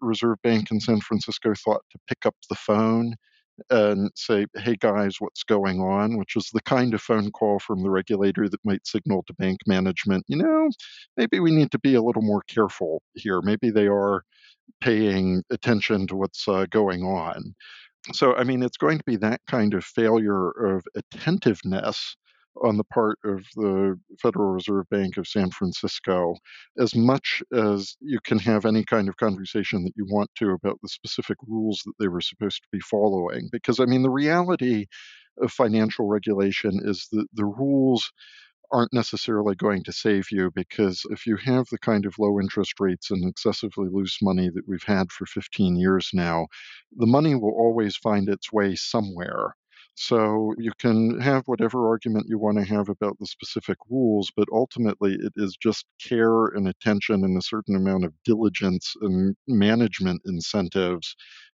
Reserve 0.00 0.38
Bank 0.42 0.70
in 0.70 0.80
San 0.80 1.00
Francisco 1.00 1.52
thought 1.54 1.82
to 1.92 1.98
pick 2.08 2.26
up 2.26 2.34
the 2.48 2.56
phone 2.56 3.14
and 3.68 4.10
say, 4.14 4.46
hey 4.56 4.74
guys, 4.76 5.16
what's 5.18 5.44
going 5.44 5.80
on? 5.80 6.16
Which 6.16 6.36
is 6.36 6.48
the 6.52 6.62
kind 6.62 6.94
of 6.94 7.02
phone 7.02 7.30
call 7.30 7.58
from 7.58 7.82
the 7.82 7.90
regulator 7.90 8.48
that 8.48 8.64
might 8.64 8.86
signal 8.86 9.22
to 9.26 9.34
bank 9.34 9.58
management, 9.66 10.24
you 10.28 10.36
know, 10.36 10.70
maybe 11.16 11.40
we 11.40 11.50
need 11.50 11.70
to 11.72 11.78
be 11.78 11.94
a 11.94 12.02
little 12.02 12.22
more 12.22 12.42
careful 12.48 13.02
here. 13.14 13.40
Maybe 13.42 13.70
they 13.70 13.86
are 13.86 14.22
paying 14.80 15.42
attention 15.50 16.06
to 16.08 16.16
what's 16.16 16.46
uh, 16.48 16.66
going 16.70 17.02
on. 17.02 17.54
So, 18.12 18.34
I 18.34 18.44
mean, 18.44 18.62
it's 18.62 18.78
going 18.78 18.98
to 18.98 19.04
be 19.04 19.16
that 19.16 19.40
kind 19.46 19.74
of 19.74 19.84
failure 19.84 20.50
of 20.50 20.84
attentiveness 20.94 22.16
on 22.62 22.76
the 22.76 22.84
part 22.84 23.18
of 23.24 23.44
the 23.54 23.98
Federal 24.20 24.48
Reserve 24.48 24.88
Bank 24.90 25.16
of 25.16 25.28
San 25.28 25.50
Francisco, 25.50 26.34
as 26.78 26.94
much 26.94 27.42
as 27.52 27.96
you 28.00 28.18
can 28.24 28.38
have 28.38 28.66
any 28.66 28.84
kind 28.84 29.08
of 29.08 29.16
conversation 29.16 29.84
that 29.84 29.92
you 29.96 30.06
want 30.10 30.30
to 30.36 30.50
about 30.50 30.78
the 30.82 30.88
specific 30.88 31.36
rules 31.46 31.80
that 31.84 31.92
they 31.98 32.08
were 32.08 32.20
supposed 32.20 32.62
to 32.62 32.68
be 32.72 32.80
following. 32.80 33.48
Because, 33.52 33.80
I 33.80 33.84
mean, 33.84 34.02
the 34.02 34.10
reality 34.10 34.86
of 35.40 35.52
financial 35.52 36.06
regulation 36.06 36.80
is 36.84 37.06
that 37.12 37.26
the 37.34 37.44
rules 37.44 38.10
aren't 38.72 38.92
necessarily 38.92 39.54
going 39.54 39.82
to 39.84 39.92
save 39.92 40.30
you 40.30 40.50
because 40.54 41.02
if 41.10 41.26
you 41.26 41.36
have 41.36 41.66
the 41.70 41.78
kind 41.78 42.06
of 42.06 42.18
low 42.18 42.40
interest 42.40 42.74
rates 42.80 43.10
and 43.10 43.28
excessively 43.28 43.88
loose 43.90 44.18
money 44.22 44.50
that 44.50 44.66
we've 44.68 44.82
had 44.84 45.10
for 45.12 45.26
15 45.26 45.76
years 45.76 46.10
now, 46.12 46.46
the 46.96 47.06
money 47.06 47.34
will 47.34 47.52
always 47.52 47.96
find 47.96 48.28
its 48.28 48.52
way 48.52 48.74
somewhere. 48.76 49.54
So 49.94 50.54
you 50.58 50.72
can 50.78 51.20
have 51.20 51.46
whatever 51.46 51.88
argument 51.88 52.26
you 52.28 52.38
want 52.38 52.58
to 52.58 52.64
have 52.64 52.88
about 52.88 53.18
the 53.18 53.26
specific 53.26 53.76
rules, 53.90 54.30
but 54.36 54.48
ultimately 54.52 55.14
it 55.14 55.32
is 55.36 55.56
just 55.60 55.84
care 56.02 56.46
and 56.46 56.66
attention 56.68 57.24
and 57.24 57.36
a 57.36 57.42
certain 57.42 57.76
amount 57.76 58.04
of 58.04 58.14
diligence 58.24 58.94
and 59.02 59.36
management 59.46 60.22
incentives 60.24 61.14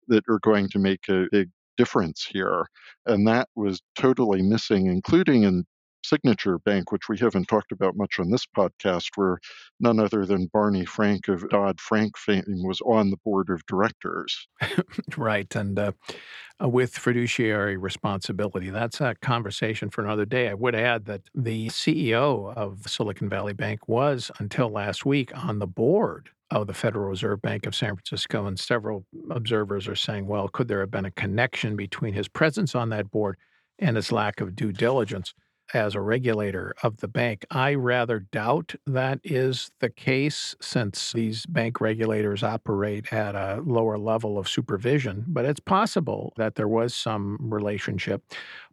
that 0.07 0.23
are 0.29 0.39
going 0.39 0.69
to 0.69 0.79
make 0.79 1.07
a 1.09 1.27
big 1.31 1.49
difference 1.77 2.25
here. 2.25 2.65
And 3.05 3.27
that 3.27 3.49
was 3.55 3.81
totally 3.95 4.41
missing, 4.41 4.87
including 4.87 5.43
in 5.43 5.65
Signature 6.03 6.57
Bank, 6.59 6.91
which 6.91 7.09
we 7.09 7.17
haven't 7.17 7.47
talked 7.47 7.71
about 7.71 7.95
much 7.95 8.19
on 8.19 8.29
this 8.29 8.45
podcast, 8.45 9.09
where 9.15 9.39
none 9.79 9.99
other 9.99 10.25
than 10.25 10.47
Barney 10.47 10.85
Frank 10.85 11.27
of 11.27 11.47
Dodd 11.49 11.79
Frank 11.79 12.17
fame 12.17 12.43
was 12.63 12.81
on 12.81 13.09
the 13.09 13.17
board 13.17 13.49
of 13.49 13.65
directors. 13.65 14.47
right. 15.17 15.53
And 15.55 15.77
uh, 15.77 15.91
uh, 16.61 16.69
with 16.69 16.97
fiduciary 16.97 17.77
responsibility, 17.77 18.69
that's 18.69 19.01
a 19.01 19.15
conversation 19.21 19.89
for 19.89 20.03
another 20.03 20.25
day. 20.25 20.49
I 20.49 20.53
would 20.53 20.75
add 20.75 21.05
that 21.05 21.21
the 21.33 21.67
CEO 21.67 22.53
of 22.55 22.87
Silicon 22.87 23.29
Valley 23.29 23.53
Bank 23.53 23.87
was, 23.87 24.31
until 24.39 24.69
last 24.69 25.05
week, 25.05 25.31
on 25.37 25.59
the 25.59 25.67
board 25.67 26.29
of 26.51 26.67
the 26.67 26.73
Federal 26.73 27.07
Reserve 27.07 27.41
Bank 27.41 27.65
of 27.65 27.73
San 27.73 27.95
Francisco. 27.95 28.45
And 28.45 28.59
several 28.59 29.05
observers 29.29 29.87
are 29.87 29.95
saying, 29.95 30.27
well, 30.27 30.49
could 30.49 30.67
there 30.67 30.81
have 30.81 30.91
been 30.91 31.05
a 31.05 31.11
connection 31.11 31.75
between 31.75 32.13
his 32.13 32.27
presence 32.27 32.75
on 32.75 32.89
that 32.89 33.09
board 33.09 33.37
and 33.79 33.95
his 33.95 34.11
lack 34.11 34.41
of 34.41 34.55
due 34.55 34.73
diligence? 34.73 35.33
As 35.73 35.95
a 35.95 36.01
regulator 36.01 36.73
of 36.83 36.97
the 36.97 37.07
bank. 37.07 37.45
I 37.51 37.73
rather 37.75 38.19
doubt 38.19 38.75
that 38.85 39.19
is 39.23 39.71
the 39.79 39.89
case 39.89 40.55
since 40.61 41.13
these 41.13 41.45
bank 41.45 41.81
regulators 41.81 42.43
operate 42.43 43.11
at 43.11 43.35
a 43.35 43.61
lower 43.65 43.97
level 43.97 44.37
of 44.37 44.47
supervision, 44.47 45.25
but 45.27 45.45
it's 45.45 45.59
possible 45.59 46.33
that 46.37 46.55
there 46.55 46.67
was 46.67 46.93
some 46.93 47.37
relationship. 47.39 48.23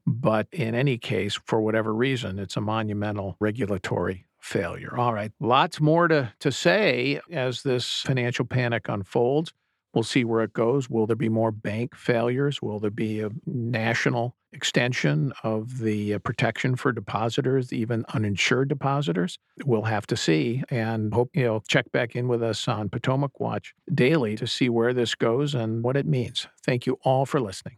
But 0.06 0.48
in 0.52 0.74
any 0.74 0.98
case, 0.98 1.38
for 1.44 1.60
whatever 1.60 1.94
reason, 1.94 2.38
it's 2.38 2.56
a 2.56 2.60
monumental 2.60 3.36
regulatory 3.40 4.26
failure. 4.38 4.96
All 4.96 5.12
right, 5.12 5.32
lots 5.40 5.80
more 5.80 6.08
to, 6.08 6.32
to 6.40 6.50
say 6.50 7.20
as 7.30 7.62
this 7.62 8.02
financial 8.02 8.44
panic 8.44 8.88
unfolds. 8.88 9.52
We'll 9.94 10.04
see 10.04 10.24
where 10.24 10.42
it 10.42 10.52
goes. 10.52 10.88
Will 10.88 11.06
there 11.06 11.16
be 11.16 11.28
more 11.28 11.50
bank 11.50 11.94
failures? 11.94 12.62
Will 12.62 12.78
there 12.78 12.90
be 12.90 13.20
a 13.20 13.30
national 13.46 14.36
extension 14.52 15.32
of 15.42 15.78
the 15.78 16.14
uh, 16.14 16.18
protection 16.18 16.76
for 16.76 16.92
depositors, 16.92 17.72
even 17.72 18.04
uninsured 18.14 18.68
depositors? 18.68 19.38
We'll 19.64 19.82
have 19.82 20.06
to 20.08 20.16
see 20.16 20.62
and 20.70 21.12
hope 21.12 21.30
you'll 21.34 21.60
check 21.68 21.90
back 21.92 22.16
in 22.16 22.28
with 22.28 22.42
us 22.42 22.66
on 22.68 22.88
Potomac 22.88 23.38
Watch 23.40 23.74
daily 23.94 24.36
to 24.36 24.46
see 24.46 24.68
where 24.68 24.92
this 24.92 25.14
goes 25.14 25.54
and 25.54 25.82
what 25.82 25.96
it 25.96 26.06
means. 26.06 26.46
Thank 26.62 26.86
you 26.86 26.98
all 27.02 27.26
for 27.26 27.40
listening. 27.40 27.76